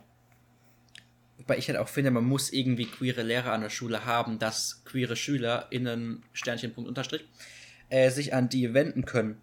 [1.38, 4.84] Wobei ich halt auch finde, man muss irgendwie queere Lehrer an der Schule haben, dass
[4.84, 7.24] queere SchülerInnen, Sternchen, Punkt, Unterstrich,
[7.88, 9.38] äh, sich an die wenden können.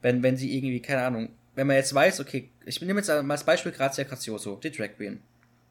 [0.00, 3.32] Wenn, wenn sie irgendwie, keine Ahnung, wenn man jetzt weiß, okay, ich nehme jetzt mal
[3.32, 5.20] als Beispiel Grazia Grazioso, die Drag Queen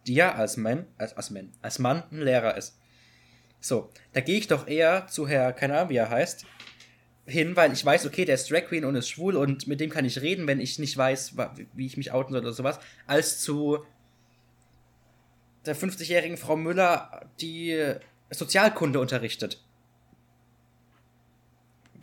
[0.07, 2.77] die ja als Mann, als, als Mann, als Mann ein Lehrer ist.
[3.59, 6.45] So, da gehe ich doch eher zu Herr, keine Ahnung, wie er heißt,
[7.25, 9.89] hin, weil ich weiß, okay, der ist Drag Queen und ist schwul und mit dem
[9.89, 11.35] kann ich reden, wenn ich nicht weiß,
[11.73, 13.85] wie ich mich outen soll oder sowas, als zu
[15.65, 17.95] der 50-jährigen Frau Müller, die
[18.31, 19.63] Sozialkunde unterrichtet.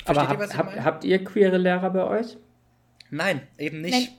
[0.04, 2.36] Versteht Aber hab, ihr, hab, habt ihr queere Lehrer bei euch?
[3.10, 4.10] Nein, eben nicht.
[4.10, 4.18] Nein.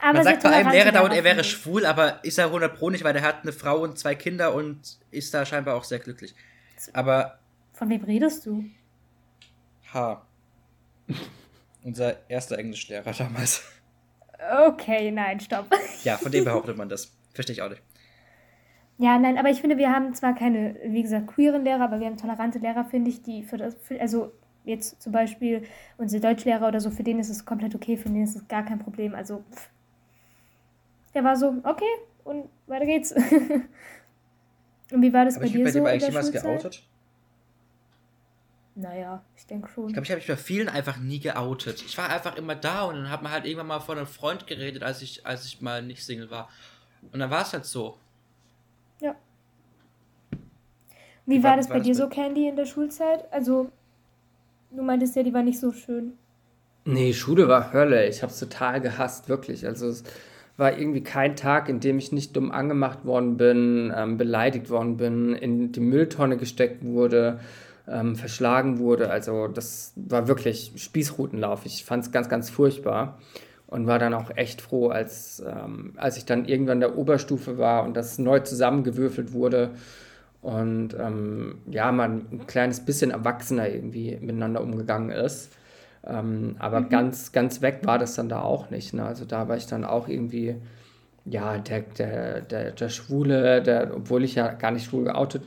[0.00, 2.90] Aber Man sagt bei einem Lehrer dauernd, er wäre schwul, aber ist er 100 Pro
[2.90, 5.98] nicht, weil er hat eine Frau und zwei Kinder und ist da scheinbar auch sehr
[5.98, 6.34] glücklich.
[6.92, 7.38] Aber.
[7.72, 8.64] Von wem redest du?
[9.92, 10.22] H.
[11.82, 13.62] Unser erster Englischlehrer damals.
[14.66, 15.66] Okay, nein, stopp.
[16.04, 17.12] Ja, von dem behauptet man das.
[17.34, 17.82] Verstehe ich auch nicht.
[18.98, 22.06] Ja, nein, aber ich finde, wir haben zwar keine, wie gesagt, queeren Lehrer, aber wir
[22.06, 24.32] haben tolerante Lehrer, finde ich, die für das, für, also
[24.64, 25.64] jetzt zum Beispiel
[25.98, 28.64] unsere Deutschlehrer oder so, für den ist es komplett okay, für den ist es gar
[28.64, 29.14] kein Problem.
[29.14, 29.70] Also, pff.
[31.14, 31.84] der war so, okay,
[32.24, 33.12] und weiter geht's.
[34.92, 35.82] und wie war das Aber bei dir bei so?
[35.82, 36.82] Bei dir eigentlich jemals geoutet?
[38.76, 39.88] Naja, ich denke schon.
[39.88, 41.82] Ich glaube, ich habe mich bei vielen einfach nie geoutet.
[41.82, 44.46] Ich war einfach immer da und dann hat man halt irgendwann mal von einem Freund
[44.46, 46.48] geredet, als ich, als ich mal nicht Single war.
[47.12, 47.98] Und dann war es halt so.
[49.00, 49.16] Ja.
[51.26, 53.30] Wie, Wie war, war, das bei war dir das so, Candy, in der Schulzeit?
[53.32, 53.70] Also,
[54.70, 56.12] du meintest ja, die war nicht so schön.
[56.84, 58.08] Nee, Schule war Hölle.
[58.08, 59.66] Ich habe es total gehasst, wirklich.
[59.66, 60.02] Also es
[60.56, 64.96] war irgendwie kein Tag, in dem ich nicht dumm angemacht worden bin, ähm, beleidigt worden
[64.96, 67.40] bin, in die Mülltonne gesteckt wurde,
[67.88, 69.10] ähm, verschlagen wurde.
[69.10, 71.66] Also das war wirklich Spießrutenlauf.
[71.66, 73.18] Ich fand es ganz, ganz furchtbar
[73.66, 77.58] und war dann auch echt froh, als, ähm, als ich dann irgendwann in der Oberstufe
[77.58, 79.70] war und das neu zusammengewürfelt wurde
[80.42, 85.50] und ähm, ja, man ein kleines bisschen erwachsener irgendwie miteinander umgegangen ist.
[86.06, 86.88] Ähm, aber mhm.
[86.88, 88.94] ganz, ganz weg war das dann da auch nicht.
[88.94, 89.04] Ne?
[89.04, 90.56] Also da war ich dann auch irgendwie,
[91.26, 95.42] ja, der, der, der, der Schwule, der, obwohl ich ja gar nicht schwul geoutet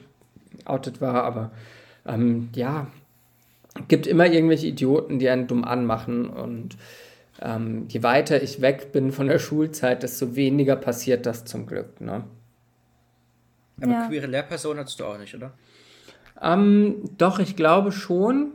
[0.65, 1.51] outet war, aber
[2.05, 2.87] ähm, ja,
[3.87, 6.77] gibt immer irgendwelche Idioten, die einen dumm anmachen und
[7.41, 11.99] ähm, je weiter ich weg bin von der Schulzeit, desto weniger passiert das zum Glück.
[11.99, 12.23] Ne?
[13.81, 14.07] Aber ja.
[14.07, 15.51] queere Lehrperson hattest du auch nicht, oder?
[16.41, 18.51] Ähm, doch, ich glaube schon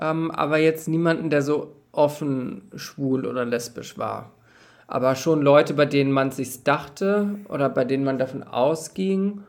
[0.00, 4.32] ähm, aber jetzt niemanden, der so offen schwul oder lesbisch war.
[4.86, 9.44] Aber schon Leute, bei denen man sich dachte oder bei denen man davon ausging,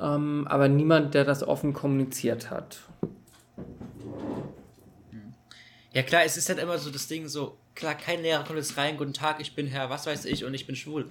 [0.00, 2.78] ähm, aber niemand, der das offen kommuniziert hat.
[5.92, 8.76] Ja klar, es ist halt immer so das Ding so, klar, kein Lehrer kommt jetzt
[8.76, 11.08] rein, guten Tag, ich bin Herr, was weiß ich, und ich bin schwul.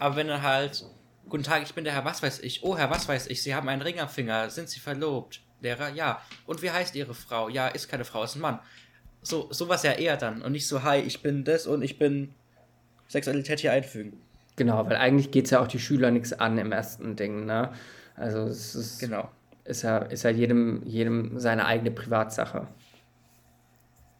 [0.00, 0.84] Aber wenn er halt,
[1.28, 3.54] guten Tag, ich bin der Herr, was weiß ich, oh Herr, was weiß ich, Sie
[3.54, 5.40] haben einen Ring am Finger, sind Sie verlobt?
[5.60, 6.20] Lehrer, ja.
[6.46, 7.48] Und wie heißt Ihre Frau?
[7.48, 8.60] Ja, ist keine Frau, ist ein Mann.
[9.22, 10.42] So, sowas ja eher dann.
[10.42, 12.34] Und nicht so, hi, ich bin das und ich bin
[13.08, 14.20] Sexualität hier einfügen.
[14.56, 17.72] Genau, weil eigentlich geht es ja auch die Schüler nichts an im ersten Ding, ne?
[18.16, 19.30] Also es ist, genau.
[19.64, 22.68] ist ja, ist ja jedem, jedem seine eigene Privatsache.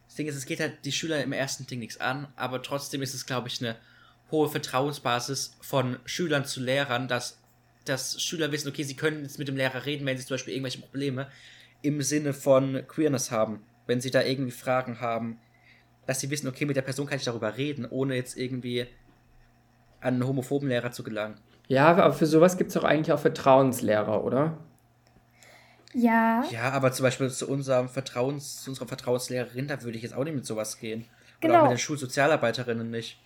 [0.06, 3.02] Das Ding ist, es geht halt die Schüler im ersten Ding nichts an, aber trotzdem
[3.02, 3.76] ist es, glaube ich, eine
[4.30, 7.38] hohe Vertrauensbasis von Schülern zu Lehrern, dass
[7.84, 10.54] dass Schüler wissen, okay, sie können jetzt mit dem Lehrer reden, wenn sie zum Beispiel
[10.54, 11.28] irgendwelche Probleme
[11.82, 15.38] im Sinne von Queerness haben, wenn sie da irgendwie Fragen haben,
[16.06, 18.86] dass sie wissen, okay, mit der Person kann ich darüber reden, ohne jetzt irgendwie
[20.00, 21.36] an einen homophoben Lehrer zu gelangen.
[21.68, 24.58] Ja, aber für sowas gibt es doch eigentlich auch Vertrauenslehrer, oder?
[25.94, 26.44] Ja.
[26.50, 30.24] Ja, aber zum Beispiel zu unserem Vertrauens, zu unserer Vertrauenslehrerin, da würde ich jetzt auch
[30.24, 31.06] nicht mit sowas gehen.
[31.40, 31.54] Genau.
[31.54, 33.18] Oder auch mit den Schulsozialarbeiterinnen nicht.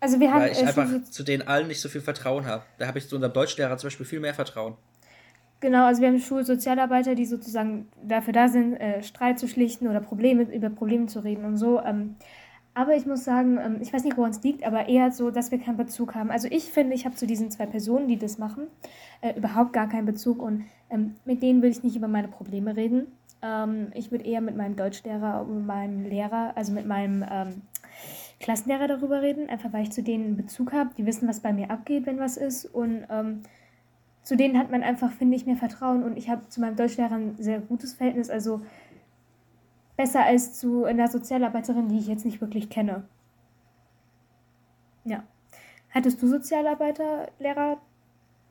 [0.00, 2.64] Also wir haben Weil ich äh, einfach zu denen allen nicht so viel Vertrauen habe.
[2.78, 4.74] Da habe ich zu unserem Deutschlehrer zum Beispiel viel mehr Vertrauen.
[5.60, 10.00] Genau, also wir haben Schulsozialarbeiter, die sozusagen dafür da sind, äh, Streit zu schlichten oder
[10.00, 11.80] Probleme über Probleme zu reden und so.
[11.80, 12.16] Ähm,
[12.74, 15.50] aber ich muss sagen, ähm, ich weiß nicht, woran es liegt, aber eher so, dass
[15.50, 16.30] wir keinen Bezug haben.
[16.30, 18.66] Also ich finde, ich habe zu diesen zwei Personen, die das machen,
[19.22, 22.76] äh, überhaupt gar keinen Bezug und ähm, mit denen will ich nicht über meine Probleme
[22.76, 23.06] reden.
[23.40, 27.62] Ähm, ich würde eher mit meinem Deutschlehrer und meinem Lehrer, also mit meinem ähm,
[28.46, 30.90] Klassenlehrer darüber reden, einfach weil ich zu denen einen Bezug habe.
[30.96, 32.64] Die wissen, was bei mir abgeht, wenn was ist.
[32.64, 33.42] Und ähm,
[34.22, 36.04] zu denen hat man einfach, finde ich, mehr Vertrauen.
[36.04, 38.30] Und ich habe zu meinem Deutschlehrer ein sehr gutes Verhältnis.
[38.30, 38.60] Also
[39.96, 43.02] besser als zu einer Sozialarbeiterin, die ich jetzt nicht wirklich kenne.
[45.04, 45.24] Ja.
[45.90, 47.78] Hattest du Sozialarbeiter, Lehrer,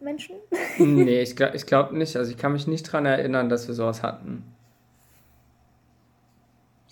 [0.01, 0.35] Menschen?
[0.77, 2.17] nee, ich, ich glaube nicht.
[2.17, 4.43] Also ich kann mich nicht daran erinnern, dass wir sowas hatten.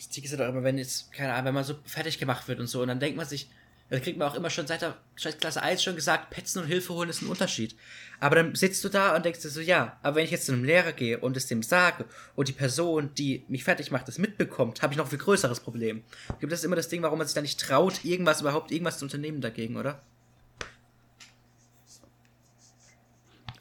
[0.03, 2.49] Das Ding ist ja doch immer, wenn jetzt, keine Ahnung, wenn man so fertig gemacht
[2.49, 3.49] wird und so, und dann denkt man sich,
[3.89, 4.97] da kriegt man auch immer schon seit der
[5.39, 7.75] Klasse 1 schon gesagt, Petzen und Hilfe holen ist ein Unterschied.
[8.19, 10.51] Aber dann sitzt du da und denkst dir so, ja, aber wenn ich jetzt zu
[10.51, 14.17] einem Lehrer gehe und es dem sage und die Person, die mich fertig macht, das
[14.17, 16.03] mitbekommt, habe ich noch ein viel größeres Problem.
[16.39, 19.05] Gibt das immer das Ding, warum man sich da nicht traut, irgendwas überhaupt, irgendwas zu
[19.05, 20.01] unternehmen dagegen, oder?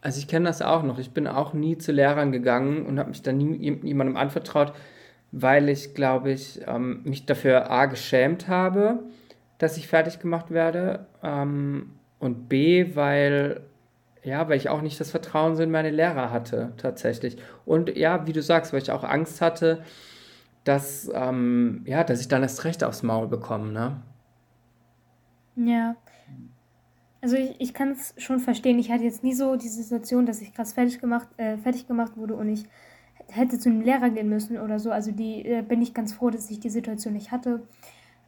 [0.01, 0.99] Also ich kenne das auch noch.
[0.99, 4.73] Ich bin auch nie zu Lehrern gegangen und habe mich da nie jemandem anvertraut,
[5.33, 9.03] weil ich, glaube ich, ähm, mich dafür A geschämt habe,
[9.59, 13.63] dass ich fertig gemacht werde ähm, und B, weil
[14.25, 17.37] ja, weil ich auch nicht das Vertrauen in meine Lehrer hatte, tatsächlich.
[17.65, 19.83] Und ja, wie du sagst, weil ich auch Angst hatte,
[20.65, 24.01] dass, ähm, ja, dass ich dann erst recht aufs Maul bekomme, ne?
[25.57, 25.97] Ja.
[27.21, 28.79] Also ich, ich kann es schon verstehen.
[28.79, 32.17] Ich hatte jetzt nie so die Situation, dass ich krass fertig gemacht, äh, fertig gemacht
[32.17, 32.65] wurde und ich
[33.35, 34.91] hätte zu einem Lehrer gehen müssen oder so.
[34.91, 37.63] Also die äh, bin ich ganz froh, dass ich die Situation nicht hatte.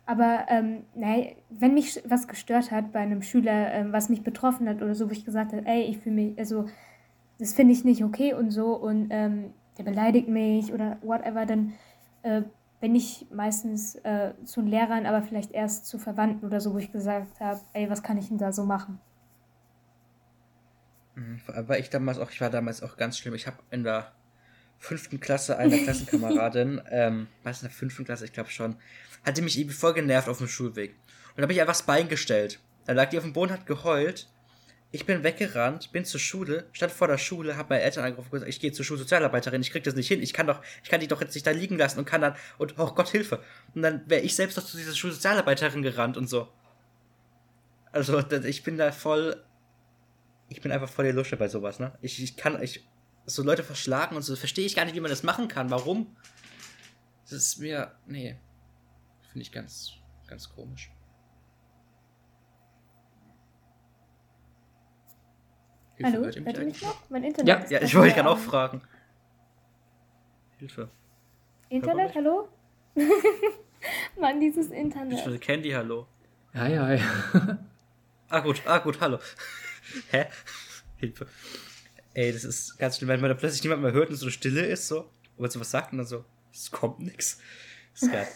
[0.07, 4.69] Aber ähm, nee, wenn mich was gestört hat bei einem Schüler, ähm, was mich betroffen
[4.69, 6.67] hat oder so, wo ich gesagt habe, ey, ich fühle mich, also
[7.39, 11.73] das finde ich nicht okay und so und ähm, der beleidigt mich oder whatever, dann
[12.23, 12.43] äh,
[12.81, 16.93] bin ich meistens äh, zu Lehrern, aber vielleicht erst zu Verwandten oder so, wo ich
[16.93, 19.01] gesagt habe, ey, was kann ich denn da so machen?
[21.15, 23.35] Mhm, war ich damals auch, ich war damals auch ganz schlimm.
[23.35, 24.13] Ich habe in der
[24.79, 28.77] fünften Klasse einer Klassenkameradin, ähm, was in der fünften Klasse, ich glaube schon,
[29.25, 30.95] hat die mich irgendwie voll genervt auf dem Schulweg.
[31.31, 32.61] Und da habe ich einfach das Bein gestellt.
[32.87, 34.29] Da lag die auf dem Boden, hat geheult.
[34.93, 38.33] Ich bin weggerannt, bin zur Schule, stand vor der Schule, habe meine Eltern angerufen und
[38.33, 41.01] gesagt, ich gehe zur Schulsozialarbeiterin, ich krieg das nicht hin, ich kann doch, ich kann
[41.01, 43.43] die doch jetzt nicht da liegen lassen und kann dann, und oh Gott, Hilfe.
[43.75, 46.47] Und dann wäre ich selbst doch zu dieser Schulsozialarbeiterin gerannt und so.
[47.91, 49.43] Also, ich bin da voll,
[50.49, 51.99] ich bin einfach voll die Lusche bei sowas, ne?
[52.01, 52.87] Ich, ich kann, ich,
[53.27, 56.17] so Leute verschlagen und so, verstehe ich gar nicht, wie man das machen kann, warum?
[57.23, 58.37] Das ist mir, nee,
[59.31, 59.93] finde ich ganz,
[60.27, 60.91] ganz komisch.
[65.97, 67.11] Hilfe, Hallo, hört ihr mich, hört mich noch?
[67.11, 67.71] Mein Internet.
[67.71, 68.83] Ja, ja ich wollte gerade auch fragen.
[70.59, 70.91] Hilfe.
[71.69, 72.49] Internet, hallo?
[74.21, 75.19] Mann, dieses Internet.
[75.19, 76.07] Ich will Candy, hallo.
[76.53, 77.59] Ja, ja, ja.
[78.29, 79.19] ah, gut, ah, gut, hallo.
[80.11, 80.27] Hä?
[80.97, 81.27] Hilfe.
[82.15, 84.65] Ey, das ist ganz schlimm, wenn man da plötzlich niemand mehr hört und so Stille
[84.65, 85.11] ist, so.
[85.37, 87.39] Und so was sagt und dann so, es kommt nix.
[87.93, 88.29] Das ist geil.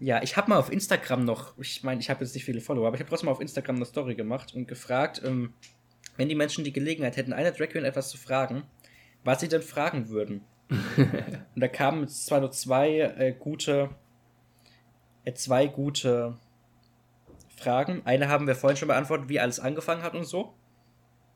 [0.00, 2.86] Ja, ich habe mal auf Instagram noch, ich meine, ich habe jetzt nicht viele Follower,
[2.86, 5.52] aber ich habe trotzdem mal auf Instagram eine Story gemacht und gefragt, ähm,
[6.16, 8.62] wenn die Menschen die Gelegenheit hätten, einer Drag Queen etwas zu fragen,
[9.24, 10.44] was sie denn fragen würden.
[10.68, 13.90] und da kamen jetzt zwar nur zwei äh, gute,
[15.24, 16.38] äh, zwei gute
[17.56, 18.02] Fragen.
[18.04, 20.54] Eine haben wir vorhin schon beantwortet, wie alles angefangen hat und so.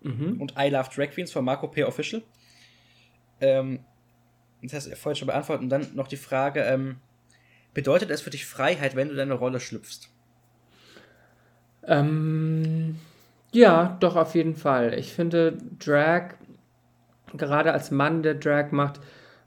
[0.02, 0.40] Mhm.
[0.40, 1.84] Und I Love Drag Queens von Marco P.
[1.84, 2.22] Official.
[3.40, 3.80] Ähm,
[4.62, 5.62] das hast du vorhin schon beantwortet.
[5.62, 6.96] Und dann noch die Frage, ähm,
[7.74, 10.08] bedeutet es für dich Freiheit, wenn du deine Rolle schlüpfst?
[11.84, 12.96] Ähm,
[13.52, 14.94] ja, doch, auf jeden Fall.
[14.98, 16.34] Ich finde, Drag,
[17.36, 19.00] gerade als Mann, der Drag macht,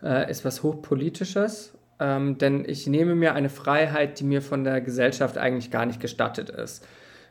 [0.03, 1.73] äh, ist was Hochpolitisches.
[1.97, 6.01] Ähm, denn ich nehme mir eine Freiheit, die mir von der Gesellschaft eigentlich gar nicht
[6.01, 6.85] gestattet ist.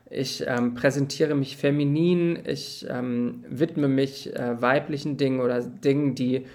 [0.09, 6.45] Ich ähm, präsentiere mich feminin, ich ähm, widme mich äh, weiblichen Dingen oder Dingen, die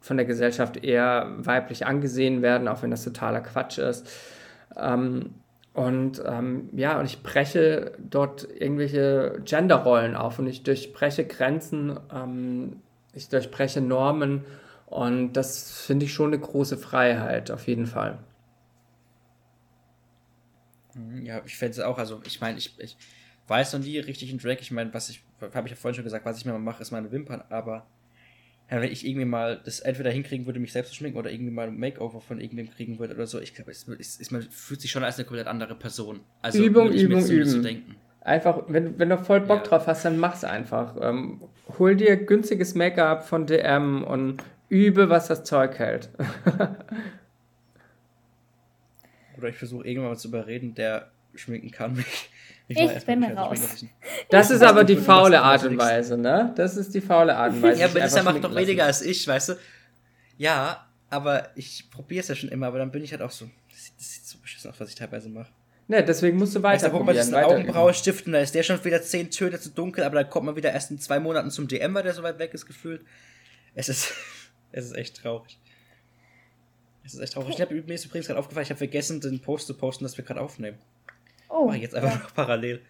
[0.00, 4.08] von der Gesellschaft eher weiblich angesehen werden, auch wenn das totaler Quatsch ist.
[4.76, 5.34] Ähm,
[5.72, 12.76] und ähm, ja, und ich breche dort irgendwelche Genderrollen auf und ich durchbreche Grenzen, ähm,
[13.12, 14.44] ich durchbreche Normen
[14.86, 18.18] und das finde ich schon eine große Freiheit, auf jeden Fall.
[20.96, 22.96] Mhm, ja, ich fände es auch, also ich meine, ich, ich
[23.48, 26.04] weiß noch nie richtig in Drag, ich meine, was ich, habe ich ja vorhin schon
[26.04, 27.86] gesagt, was ich mir mal mache, ist meine Wimpern, aber
[28.70, 31.52] ja, wenn ich irgendwie mal das entweder hinkriegen würde, mich selbst zu schminken oder irgendwie
[31.52, 34.42] mal ein Makeover von irgendwem kriegen würde oder so, ich glaube, es, es, es, man
[34.42, 36.20] fühlt sich schon als eine komplett andere Person.
[36.42, 37.82] Also Übung, Übung, so Übung.
[38.22, 39.68] Einfach, wenn, wenn du voll Bock ja.
[39.68, 40.96] drauf hast, dann mach's einfach.
[41.00, 41.42] Ähm,
[41.78, 46.08] hol dir günstiges Make-up von DM und übe, was das Zeug hält.
[49.38, 52.30] oder ich versuche irgendwann mal zu überreden, der schminken kann mich.
[52.68, 53.84] Ich, ich bin mal raus.
[54.28, 56.52] Das ist aber die faule Art und Weise, ne?
[56.56, 57.80] Das ist die faule Art und Weise.
[57.80, 59.54] ja, aber Lisa macht doch weniger als ich, weißt du?
[60.36, 63.48] Ja, aber ich probiere es ja schon immer, aber dann bin ich halt auch so.
[63.70, 65.50] Das sieht, das sieht so beschissen aus, was ich teilweise mache.
[65.88, 67.30] Ne, deswegen musst du weiter weißt, probieren.
[67.30, 70.46] Da Augenbraue stiften, da ist der schon wieder zehn Töne zu dunkel, aber dann kommt
[70.46, 73.02] man wieder erst in zwei Monaten zum DM, weil der so weit weg ist, gefühlt.
[73.76, 74.12] Es ist,
[74.72, 75.58] es ist echt traurig.
[77.06, 77.54] Es ist echt traurig.
[77.54, 80.16] Ich habe mir ist übrigens gerade aufgefallen, ich habe vergessen, den Post zu posten, dass
[80.18, 80.78] wir gerade aufnehmen.
[81.48, 81.66] Oh.
[81.66, 82.18] Mach ich jetzt einfach ja.
[82.18, 82.82] noch parallel.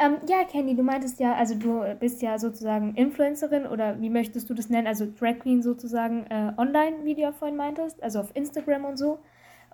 [0.00, 4.48] Ähm, ja, Candy, du meintest ja, also du bist ja sozusagen Influencerin oder wie möchtest
[4.48, 4.86] du das nennen?
[4.86, 8.96] Also Drag Queen sozusagen äh, online, wie du ja vorhin meintest, also auf Instagram und
[8.96, 9.18] so.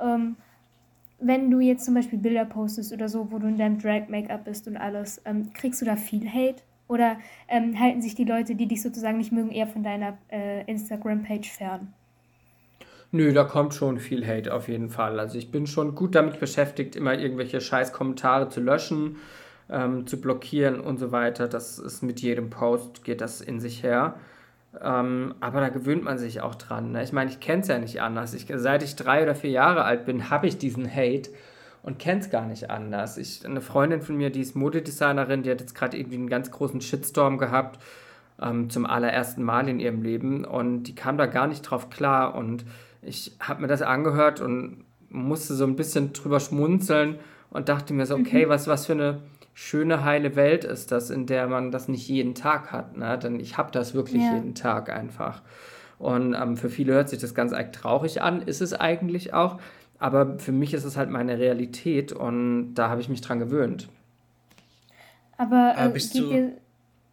[0.00, 0.36] Ähm,
[1.20, 4.66] wenn du jetzt zum Beispiel Bilder postest oder so, wo du in deinem Drag-Make-up bist
[4.66, 6.62] und alles, ähm, kriegst du da viel Hate?
[6.86, 10.64] Oder ähm, halten sich die Leute, die dich sozusagen nicht mögen, eher von deiner äh,
[10.70, 11.94] Instagram-Page fern?
[13.14, 15.20] Nö, da kommt schon viel Hate auf jeden Fall.
[15.20, 19.18] Also ich bin schon gut damit beschäftigt, immer irgendwelche scheiß Kommentare zu löschen,
[19.70, 21.46] ähm, zu blockieren und so weiter.
[21.46, 24.16] Das ist mit jedem Post, geht das in sich her.
[24.82, 26.90] Ähm, aber da gewöhnt man sich auch dran.
[26.90, 27.04] Ne?
[27.04, 28.34] Ich meine, ich kenne es ja nicht anders.
[28.34, 31.30] Ich, seit ich drei oder vier Jahre alt bin, habe ich diesen Hate
[31.84, 33.16] und kenne es gar nicht anders.
[33.16, 36.50] Ich, eine Freundin von mir, die ist Modedesignerin, die hat jetzt gerade irgendwie einen ganz
[36.50, 37.78] großen Shitstorm gehabt
[38.42, 42.34] ähm, zum allerersten Mal in ihrem Leben und die kam da gar nicht drauf klar
[42.34, 42.64] und
[43.06, 47.18] ich habe mir das angehört und musste so ein bisschen drüber schmunzeln
[47.50, 48.50] und dachte mir so, okay, mhm.
[48.50, 49.20] was, was für eine
[49.54, 52.96] schöne, heile Welt ist das, in der man das nicht jeden Tag hat.
[52.96, 53.16] Ne?
[53.18, 54.34] Denn ich habe das wirklich ja.
[54.34, 55.42] jeden Tag einfach.
[55.98, 59.60] Und ähm, für viele hört sich das ganz traurig an, ist es eigentlich auch.
[59.98, 63.88] Aber für mich ist es halt meine Realität und da habe ich mich dran gewöhnt.
[65.36, 66.52] Aber äh, geht, dir,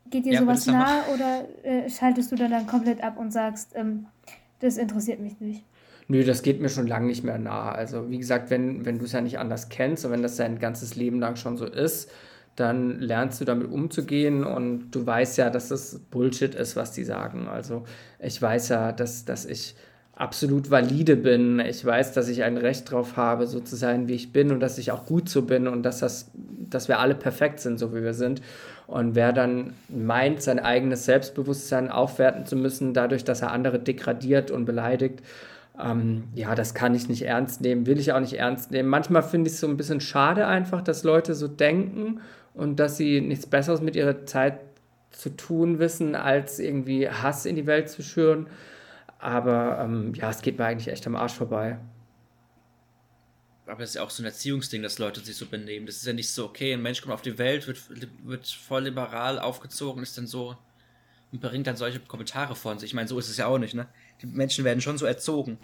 [0.10, 3.74] geht dir ja, sowas nah oder äh, schaltest du dann, dann komplett ab und sagst,
[3.76, 4.08] ähm,
[4.60, 5.64] das interessiert mich nicht?
[6.12, 7.72] Nö, das geht mir schon lange nicht mehr nahe.
[7.72, 10.60] Also wie gesagt, wenn, wenn du es ja nicht anders kennst und wenn das dein
[10.60, 12.12] ganzes Leben lang schon so ist,
[12.58, 17.06] dann lernst du damit umzugehen und du weißt ja, dass das Bullshit ist, was die
[17.06, 17.48] sagen.
[17.48, 17.86] Also
[18.20, 19.74] ich weiß ja, dass, dass ich
[20.14, 21.60] absolut valide bin.
[21.60, 24.60] Ich weiß, dass ich ein Recht darauf habe, so zu sein, wie ich bin und
[24.60, 27.96] dass ich auch gut so bin und dass, das, dass wir alle perfekt sind, so
[27.96, 28.42] wie wir sind.
[28.86, 34.52] Und wer dann meint, sein eigenes Selbstbewusstsein aufwerten zu müssen, dadurch, dass er andere degradiert
[34.52, 35.22] und beleidigt,
[35.80, 38.90] ähm, ja, das kann ich nicht ernst nehmen, will ich auch nicht ernst nehmen.
[38.90, 42.22] Manchmal finde ich es so ein bisschen schade einfach, dass Leute so denken
[42.54, 44.60] und dass sie nichts Besseres mit ihrer Zeit
[45.12, 48.48] zu tun wissen, als irgendwie Hass in die Welt zu schüren.
[49.20, 51.78] Aber ähm, ja, es geht mir eigentlich echt am Arsch vorbei.
[53.68, 55.86] Aber das ist ja auch so ein Erziehungsding, dass Leute sich so benehmen.
[55.86, 57.80] Das ist ja nicht so, okay, ein Mensch kommt auf die Welt, wird,
[58.26, 60.58] wird voll liberal aufgezogen, ist dann so
[61.32, 62.90] und bringt dann solche Kommentare von sich.
[62.90, 63.88] Ich meine, so ist es ja auch nicht, ne?
[64.22, 65.58] Die Menschen werden schon so erzogen.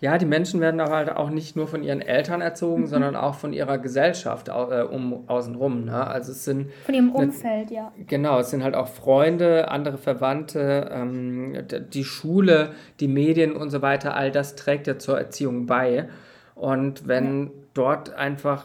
[0.00, 2.86] Ja, die Menschen werden aber halt auch nicht nur von ihren Eltern erzogen, mhm.
[2.86, 5.84] sondern auch von ihrer Gesellschaft äh, um, außenrum.
[5.84, 6.06] Ne?
[6.06, 7.92] Also es sind von ihrem Umfeld, eine, ja.
[8.06, 11.58] Genau, es sind halt auch Freunde, andere Verwandte, ähm,
[11.92, 12.70] die Schule,
[13.00, 14.14] die Medien und so weiter.
[14.14, 16.08] All das trägt ja zur Erziehung bei.
[16.54, 17.50] Und wenn ja.
[17.74, 18.64] dort einfach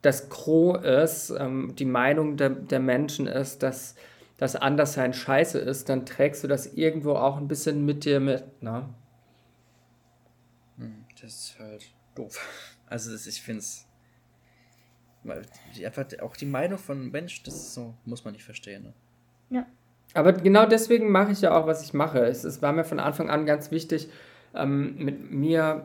[0.00, 3.94] das Gros ist, ähm, die Meinung der, der Menschen ist, dass
[4.36, 8.62] das Anderssein scheiße ist, dann trägst du das irgendwo auch ein bisschen mit dir mit,
[8.62, 8.88] ne?
[10.78, 12.38] Hm, das ist halt doof.
[12.86, 13.86] Also das, ich finde es
[15.84, 18.82] einfach auch die Meinung von Mensch, das so, muss man nicht verstehen.
[18.82, 18.92] Ne?
[19.50, 19.66] Ja.
[20.12, 22.20] Aber genau deswegen mache ich ja auch, was ich mache.
[22.20, 24.08] Es, es war mir von Anfang an ganz wichtig,
[24.54, 25.84] ähm, mit mir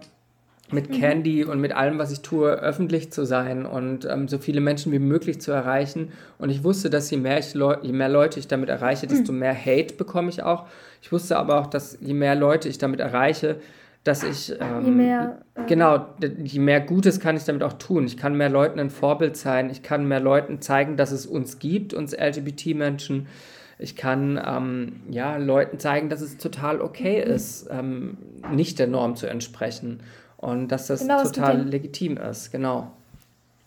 [0.71, 0.93] mit mhm.
[0.99, 4.91] Candy und mit allem, was ich tue, öffentlich zu sein und ähm, so viele Menschen
[4.91, 6.11] wie möglich zu erreichen.
[6.37, 9.39] Und ich wusste, dass je mehr, ich je mehr Leute ich damit erreiche, desto mhm.
[9.39, 10.67] mehr Hate bekomme ich auch.
[11.01, 13.57] Ich wusste aber auch, dass je mehr Leute ich damit erreiche,
[14.03, 16.05] dass ich ähm, je mehr, äh, genau,
[16.43, 18.05] je mehr Gutes kann ich damit auch tun.
[18.05, 19.69] Ich kann mehr Leuten ein Vorbild sein.
[19.69, 23.27] Ich kann mehr Leuten zeigen, dass es uns gibt, uns LGBT-Menschen.
[23.77, 27.31] Ich kann ähm, ja Leuten zeigen, dass es total okay mhm.
[27.31, 28.17] ist, ähm,
[28.51, 29.99] nicht der Norm zu entsprechen
[30.41, 32.91] und dass das genau, total ja, legitim ist, genau.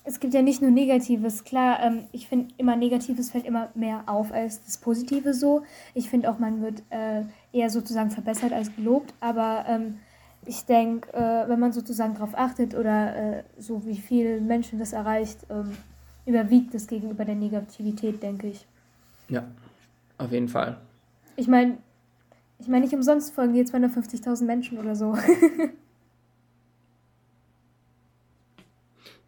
[0.05, 4.05] Es gibt ja nicht nur Negatives, klar, ähm, ich finde immer Negatives fällt immer mehr
[4.07, 5.63] auf als das Positive so.
[5.95, 9.99] Ich finde auch, man wird äh, eher sozusagen verbessert als gelobt, aber ähm,
[10.47, 14.93] ich denke, äh, wenn man sozusagen darauf achtet oder äh, so wie viele Menschen das
[14.93, 15.77] erreicht, ähm,
[16.25, 18.67] überwiegt es gegenüber der Negativität, denke ich.
[19.29, 19.45] Ja,
[20.19, 20.79] auf jeden Fall.
[21.37, 21.77] Ich meine,
[22.59, 25.17] ich meine, nicht umsonst folgen hier 250.000 Menschen oder so.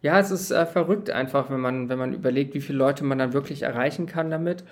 [0.01, 3.17] Ja, es ist äh, verrückt einfach, wenn man, wenn man überlegt, wie viele Leute man
[3.17, 4.63] dann wirklich erreichen kann damit.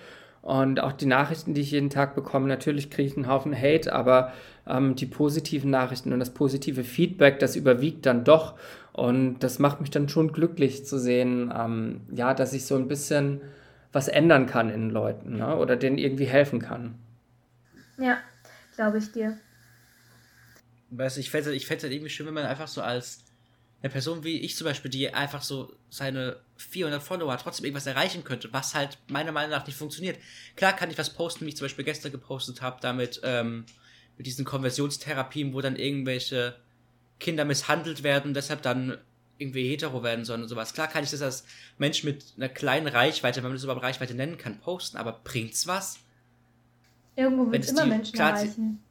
[0.43, 3.93] Und auch die Nachrichten, die ich jeden Tag bekomme, natürlich kriege ich einen Haufen Hate,
[3.93, 4.33] aber
[4.67, 8.55] ähm, die positiven Nachrichten und das positive Feedback, das überwiegt dann doch.
[8.91, 12.89] Und das macht mich dann schon glücklich zu sehen, ähm, ja, dass ich so ein
[12.89, 13.41] bisschen
[13.93, 15.55] was ändern kann in Leuten ne?
[15.55, 16.95] oder denen irgendwie helfen kann.
[17.97, 18.17] Ja,
[18.75, 19.37] glaube ich dir.
[20.89, 23.22] Weißt du, ich fände es ich halt irgendwie schön, wenn man einfach so als
[23.83, 28.23] eine Person wie ich zum Beispiel, die einfach so seine 400 Follower trotzdem irgendwas erreichen
[28.23, 30.17] könnte, was halt meiner Meinung nach nicht funktioniert.
[30.55, 33.65] Klar kann ich was posten, wie ich zum Beispiel gestern gepostet habe, damit ähm,
[34.17, 36.55] mit diesen Konversionstherapien, wo dann irgendwelche
[37.19, 38.97] Kinder misshandelt werden, deshalb dann
[39.37, 40.73] irgendwie hetero werden sollen und sowas.
[40.73, 41.43] Klar kann ich das als
[41.77, 45.67] Mensch mit einer kleinen Reichweite, wenn man das überhaupt Reichweite nennen kann, posten, aber bringt's
[45.67, 45.99] was?
[47.17, 48.81] Irgendwo wird es immer die, Menschen klar, erreichen.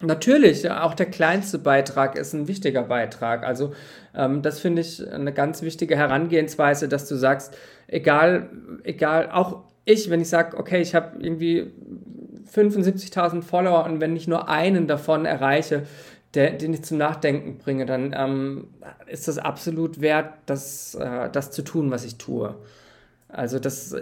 [0.00, 3.44] Natürlich, auch der kleinste Beitrag ist ein wichtiger Beitrag.
[3.44, 3.72] Also
[4.14, 8.50] ähm, das finde ich eine ganz wichtige Herangehensweise, dass du sagst, egal,
[8.82, 11.70] egal, auch ich, wenn ich sage, okay, ich habe irgendwie
[12.52, 15.84] 75.000 Follower und wenn ich nur einen davon erreiche,
[16.34, 18.68] der, den ich zum Nachdenken bringe, dann ähm,
[19.06, 22.54] ist das absolut wert, das, äh, das zu tun, was ich tue.
[23.28, 23.94] Also das,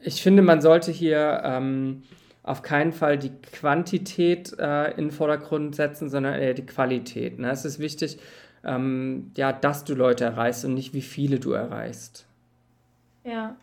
[0.00, 2.04] ich finde, man sollte hier ähm,
[2.46, 7.40] auf keinen Fall die Quantität äh, in den Vordergrund setzen, sondern eher die Qualität.
[7.40, 7.50] Ne?
[7.50, 8.18] Es ist wichtig,
[8.64, 12.24] ähm, ja, dass du Leute erreichst und nicht wie viele du erreichst.
[13.24, 13.56] Ja.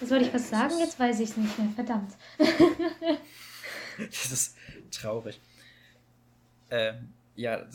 [0.00, 1.68] Jetzt wollte ich was sagen, jetzt weiß ich es nicht mehr.
[1.74, 2.12] Verdammt.
[3.98, 4.56] das ist
[4.92, 5.40] traurig.
[6.70, 7.66] Ähm, ja,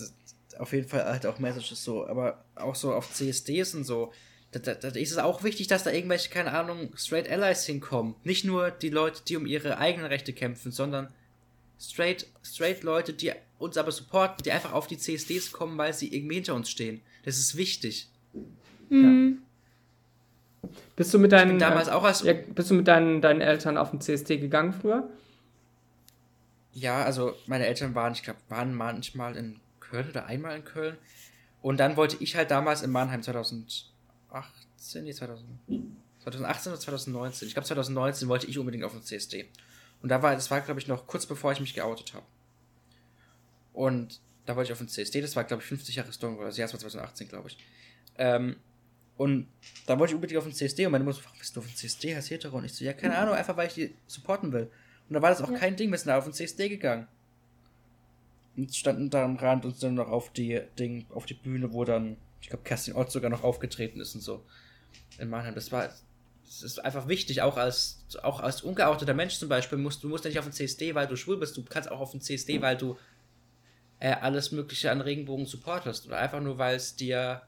[0.60, 4.14] auf jeden Fall halt auch Messages so, aber auch so auf CSDs und so
[4.52, 8.16] da, da, da, ist es auch wichtig, dass da irgendwelche, keine Ahnung, Straight Allies hinkommen.
[8.24, 11.10] Nicht nur die Leute, die um ihre eigenen Rechte kämpfen, sondern
[11.80, 16.14] straight, straight Leute, die uns aber supporten, die einfach auf die CSDs kommen, weil sie
[16.16, 17.02] irgendwie hinter uns stehen.
[17.24, 18.10] Das ist wichtig.
[18.90, 19.42] Mhm.
[20.64, 20.70] Ja.
[20.96, 23.92] Bist du mit deinen, damals auch als, ja, bist du mit deinen, deinen Eltern auf
[23.92, 25.10] den CSD gegangen früher?
[26.74, 30.98] Ja, also meine Eltern waren, ich glaube, waren manchmal in Köln oder einmal in Köln.
[31.62, 33.24] Und dann wollte ich halt damals in Mannheim
[34.30, 35.48] 2018, nee, 2000,
[36.20, 39.48] 2018 oder 2019, ich glaube 2019 wollte ich unbedingt auf den CSD.
[40.02, 42.26] Und da war, das war glaube ich noch kurz bevor ich mich geoutet habe.
[43.74, 46.48] Und da wollte ich auf den CSD, das war glaube ich 50 Jahre Stone oder
[46.48, 47.58] das Jahr 2018 glaube ich.
[48.18, 48.58] Ähm,
[49.18, 49.48] und
[49.88, 51.66] da wollte ich unbedingt auf den CSD und meine Mutter so, warum bist du auf
[51.66, 52.58] den CSD als Hetero?
[52.58, 54.70] Und ich so, ja, keine Ahnung, einfach weil ich die supporten will.
[55.10, 55.58] Und da war das auch ja.
[55.58, 57.08] kein Ding, wir sind da auf den CSD gegangen.
[58.56, 61.84] Und standen da am Rand und sind noch auf die Ding, auf die Bühne, wo
[61.84, 64.46] dann, ich glaube, Kerstin Ott sogar noch aufgetreten ist und so.
[65.18, 65.56] In Mannheim.
[65.56, 65.90] Das war,
[66.46, 70.24] das ist einfach wichtig, auch als, auch als ungeouteter Mensch zum Beispiel, musst, du musst
[70.24, 72.62] ja nicht auf den CSD, weil du schwul bist, du kannst auch auf den CSD,
[72.62, 72.98] weil du
[74.00, 76.08] äh, alles Mögliche an Regenbogen supportest.
[76.08, 77.42] Oder einfach nur, weil es dir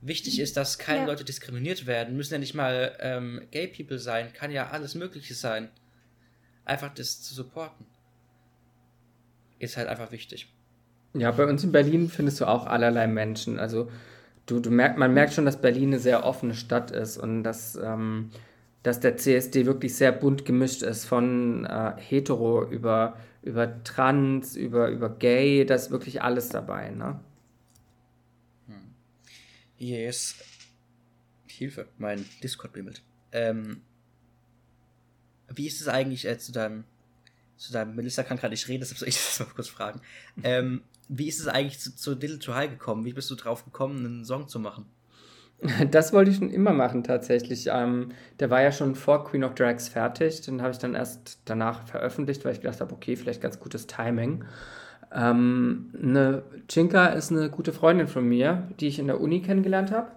[0.00, 1.06] wichtig ist, dass keine ja.
[1.06, 2.16] Leute diskriminiert werden.
[2.16, 5.70] Müssen ja nicht mal ähm, Gay People sein, kann ja alles Mögliche sein.
[6.64, 7.86] Einfach das zu supporten.
[9.58, 10.52] Ist halt einfach wichtig.
[11.14, 13.58] Ja, bei uns in Berlin findest du auch allerlei Menschen.
[13.58, 13.90] Also
[14.46, 17.76] du, du merkt, man merkt schon, dass Berlin eine sehr offene Stadt ist und dass,
[17.76, 18.30] ähm,
[18.82, 24.88] dass der CSD wirklich sehr bunt gemischt ist, von äh, hetero über, über trans, über,
[24.88, 27.18] über gay, da ist wirklich alles dabei, ne?
[29.80, 30.34] Yes.
[31.48, 33.02] Hilfe, mein Discord bimmelt.
[33.32, 33.80] Ähm,
[35.48, 36.84] wie ist es eigentlich äh, zu deinem,
[37.56, 40.02] zu deinem, Melissa kann gerade nicht reden, deshalb soll ich das mal kurz fragen.
[40.42, 43.04] Ähm, wie ist es eigentlich zu, zu Little to High gekommen?
[43.04, 44.86] Wie bist du drauf gekommen, einen Song zu machen?
[45.90, 47.66] Das wollte ich schon immer machen, tatsächlich.
[47.70, 50.40] Ähm, der war ja schon vor Queen of Drags fertig.
[50.40, 53.86] Den habe ich dann erst danach veröffentlicht, weil ich gedacht habe, okay, vielleicht ganz gutes
[53.86, 54.44] Timing.
[55.12, 59.90] Ähm, eine Chinka ist eine gute Freundin von mir, die ich in der Uni kennengelernt
[59.90, 60.12] habe.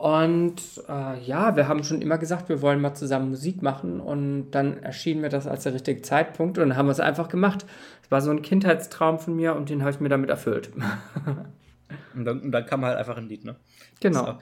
[0.00, 4.00] Und äh, ja, wir haben schon immer gesagt, wir wollen mal zusammen Musik machen.
[4.00, 7.28] Und dann erschien mir das als der richtige Zeitpunkt und dann haben wir es einfach
[7.28, 7.66] gemacht.
[8.02, 10.70] Es war so ein Kindheitstraum von mir und den habe ich mir damit erfüllt.
[12.14, 13.56] und, dann, und dann kam halt einfach ein Lied, ne?
[14.00, 14.38] Genau.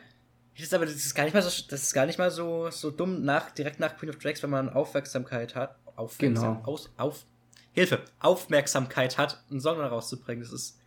[0.55, 2.71] Das ist aber das ist gar nicht mal so, das ist gar nicht mal so,
[2.71, 5.75] so dumm nach, direkt nach Queen of Drags, wenn man Aufmerksamkeit hat.
[5.97, 6.69] Aufmerksam, genau.
[6.69, 7.25] Aus, auf,
[7.73, 10.45] Hilfe, Aufmerksamkeit hat, einen Song rauszubringen.
[10.45, 10.78] Das ist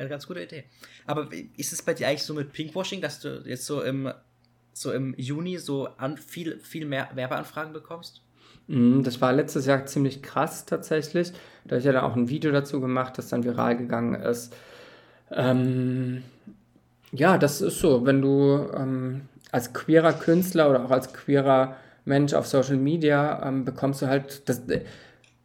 [0.00, 0.64] eine ganz gute Idee.
[1.06, 4.12] Aber ist es bei dir eigentlich so mit Pinkwashing, dass du jetzt so im,
[4.72, 8.22] so im Juni so an, viel, viel mehr Werbeanfragen bekommst?
[8.66, 11.32] Mhm, das war letztes Jahr ziemlich krass tatsächlich.
[11.64, 14.54] Da habe ich ja dann auch ein Video dazu gemacht, das dann viral gegangen ist.
[15.30, 16.22] Ähm,
[17.12, 18.06] ja, das ist so.
[18.06, 23.64] Wenn du ähm, als queerer Künstler oder auch als queerer Mensch auf Social Media ähm,
[23.64, 24.62] bekommst du halt das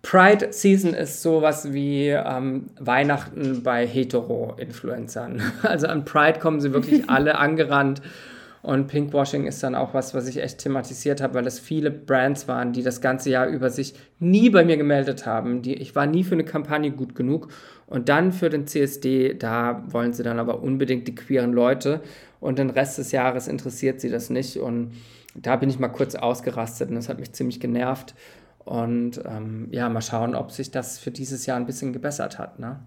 [0.05, 5.41] Pride Season ist sowas wie ähm, Weihnachten bei Hetero-Influencern.
[5.63, 8.03] Also an Pride kommen sie wirklich alle angerannt.
[8.61, 12.47] Und Pinkwashing ist dann auch was, was ich echt thematisiert habe, weil es viele Brands
[12.47, 15.63] waren, die das ganze Jahr über sich nie bei mir gemeldet haben.
[15.63, 17.47] Die, ich war nie für eine Kampagne gut genug.
[17.87, 22.01] Und dann für den CSD, da wollen sie dann aber unbedingt die queeren Leute.
[22.39, 24.57] Und den Rest des Jahres interessiert sie das nicht.
[24.57, 24.91] Und
[25.33, 28.13] da bin ich mal kurz ausgerastet und das hat mich ziemlich genervt.
[28.65, 32.59] Und ähm, ja, mal schauen, ob sich das für dieses Jahr ein bisschen gebessert hat,
[32.59, 32.79] ne?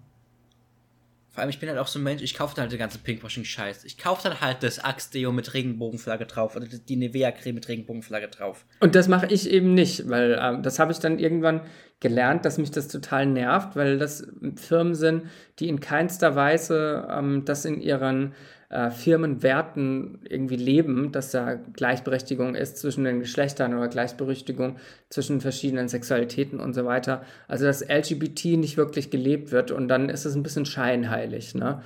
[1.30, 3.00] Vor allem, ich bin halt auch so ein Mensch, ich kaufe dann halt den ganzen
[3.04, 3.84] Pinkwashing-Scheiß.
[3.84, 8.66] Ich kaufe dann halt das Axe-Deo mit Regenbogenflagge drauf oder die Nivea-Creme mit Regenbogenflagge drauf.
[8.80, 11.60] Und das mache ich eben nicht, weil ähm, das habe ich dann irgendwann
[12.00, 14.26] gelernt, dass mich das total nervt, weil das
[14.56, 15.26] Firmen sind,
[15.60, 18.34] die in keinster Weise ähm, das in ihren
[18.70, 24.76] äh, Firmenwerten irgendwie leben, dass da Gleichberechtigung ist zwischen den Geschlechtern oder Gleichberechtigung
[25.08, 27.24] zwischen verschiedenen Sexualitäten und so weiter.
[27.46, 31.54] Also dass LGBT nicht wirklich gelebt wird und dann ist es ein bisschen scheinheilig.
[31.54, 31.82] Ne?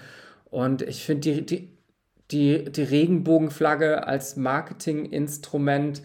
[0.51, 1.69] Und ich finde die, die,
[2.33, 6.03] die, die Regenbogenflagge als Marketinginstrument,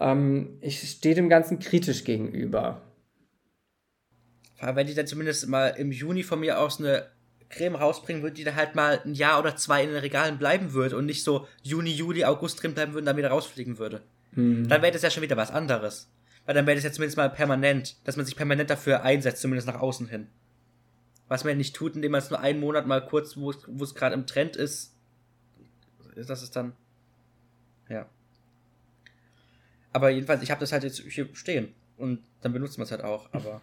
[0.00, 2.82] ähm, ich stehe dem Ganzen kritisch gegenüber.
[4.60, 7.06] Wenn die dann zumindest mal im Juni von mir aus eine
[7.50, 10.72] Creme rausbringen würde, die da halt mal ein Jahr oder zwei in den Regalen bleiben
[10.72, 14.02] würde und nicht so Juni, Juli, August drin bleiben würde und dann wieder rausfliegen würde.
[14.32, 14.68] Mhm.
[14.68, 16.10] Dann wäre das ja schon wieder was anderes.
[16.44, 19.66] Weil dann wäre das ja zumindest mal permanent, dass man sich permanent dafür einsetzt, zumindest
[19.66, 20.28] nach außen hin.
[21.28, 23.94] Was man ja nicht tut, indem man es nur einen Monat mal kurz, wo es
[23.94, 24.94] gerade im Trend ist,
[26.14, 26.72] ist das es dann.
[27.88, 28.06] Ja.
[29.92, 31.74] Aber jedenfalls, ich habe das halt jetzt hier stehen.
[31.96, 33.60] Und dann benutzt man es halt auch, aber.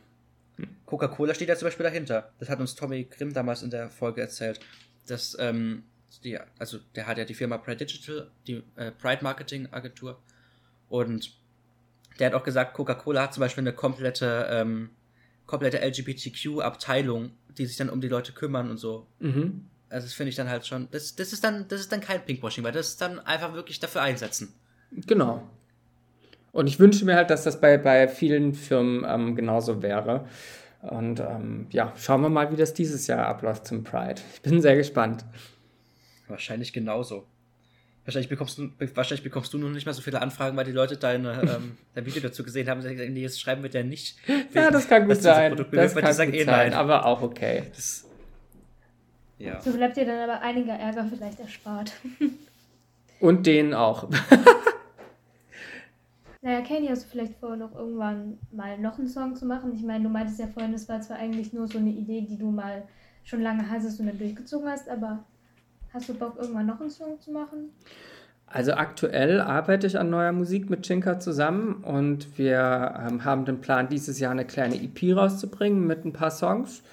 [0.86, 2.32] Coca-Cola steht ja zum Beispiel dahinter.
[2.40, 4.60] Das hat uns Tommy Grimm damals in der Folge erzählt.
[5.08, 5.84] Dass, ähm,
[6.24, 10.20] die, also der hat ja die Firma Pride Digital, die äh, Pride Marketing Agentur.
[10.90, 11.34] Und
[12.20, 14.92] der hat auch gesagt, Coca-Cola hat zum Beispiel eine komplette, ähm,
[15.46, 19.08] komplette LGBTQ-Abteilung, die sich dann um die Leute kümmern und so.
[19.20, 19.66] Mhm.
[19.90, 22.26] Also das finde ich dann halt schon, das, das ist dann, das ist dann kein
[22.26, 24.54] Pinkwashing, weil das ist dann einfach wirklich dafür einsetzen.
[24.92, 25.50] Genau.
[26.56, 30.26] Und ich wünsche mir halt, dass das bei, bei vielen Firmen ähm, genauso wäre.
[30.80, 34.22] Und ähm, ja, schauen wir mal, wie das dieses Jahr abläuft zum Pride.
[34.36, 35.26] Ich bin sehr gespannt.
[36.30, 37.26] Wahrscheinlich genauso.
[38.06, 40.96] Wahrscheinlich bekommst du, wahrscheinlich bekommst du nur nicht mehr so viele Anfragen, weil die Leute
[40.96, 42.80] deine, ähm, dein Video dazu gesehen haben.
[42.80, 44.16] Nee, jetzt schreiben wir ja nicht.
[44.54, 45.58] Ja, das kann gut sein.
[45.74, 47.64] Das kann gut eh sein, aber auch okay.
[47.76, 48.06] Das,
[49.40, 49.60] ja.
[49.60, 51.92] So bleibt dir dann aber einiger Ärger vielleicht erspart.
[53.20, 54.10] Und denen auch.
[56.46, 59.74] naja, Kenny, hast du vielleicht vor, noch irgendwann mal noch einen Song zu machen?
[59.74, 62.38] Ich meine, du meintest ja vorhin, das war zwar eigentlich nur so eine Idee, die
[62.38, 62.84] du mal
[63.24, 65.24] schon lange hattest und dann durchgezogen hast, aber
[65.92, 67.72] hast du Bock, irgendwann noch einen Song zu machen?
[68.46, 73.60] Also aktuell arbeite ich an neuer Musik mit Chinka zusammen und wir ähm, haben den
[73.60, 76.84] Plan, dieses Jahr eine kleine EP rauszubringen mit ein paar Songs.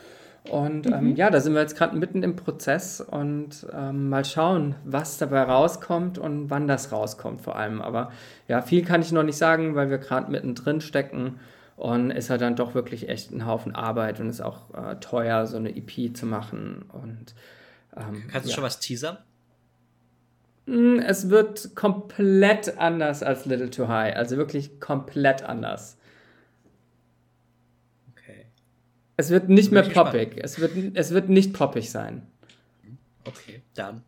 [0.51, 1.17] Und ähm, mhm.
[1.17, 5.43] ja, da sind wir jetzt gerade mitten im Prozess und ähm, mal schauen, was dabei
[5.43, 7.81] rauskommt und wann das rauskommt vor allem.
[7.81, 8.11] Aber
[8.49, 11.39] ja, viel kann ich noch nicht sagen, weil wir gerade mittendrin stecken
[11.77, 15.47] und ist halt dann doch wirklich echt ein Haufen Arbeit und ist auch äh, teuer,
[15.47, 16.87] so eine EP zu machen.
[16.93, 17.35] Und,
[17.97, 18.55] ähm, Kannst du ja.
[18.57, 19.19] schon was teasern?
[20.67, 25.99] Mm, es wird komplett anders als Little Too High, also wirklich komplett anders.
[29.23, 30.37] Es wird nicht mehr poppig.
[30.37, 32.27] Es wird, es wird nicht poppig sein.
[33.25, 34.03] Okay, dann.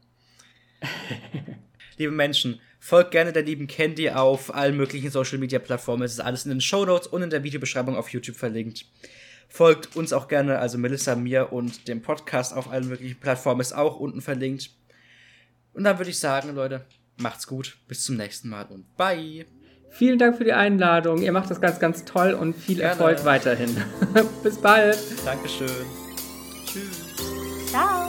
[1.98, 6.02] Liebe Menschen, folgt gerne der lieben Candy auf allen möglichen Social Media Plattformen.
[6.02, 8.86] Es ist alles in den Show Notes und in der Videobeschreibung auf YouTube verlinkt.
[9.48, 13.72] Folgt uns auch gerne, also Melissa, mir und dem Podcast auf allen möglichen Plattformen ist
[13.72, 14.70] auch unten verlinkt.
[15.74, 16.86] Und dann würde ich sagen, Leute,
[17.18, 19.46] macht's gut, bis zum nächsten Mal und bye.
[19.94, 21.22] Vielen Dank für die Einladung.
[21.22, 22.90] Ihr macht das ganz, ganz toll und viel Gerne.
[22.90, 23.76] Erfolg weiterhin.
[24.42, 24.98] Bis bald.
[25.24, 25.68] Dankeschön.
[26.66, 27.14] Tschüss.
[27.70, 28.03] Ciao.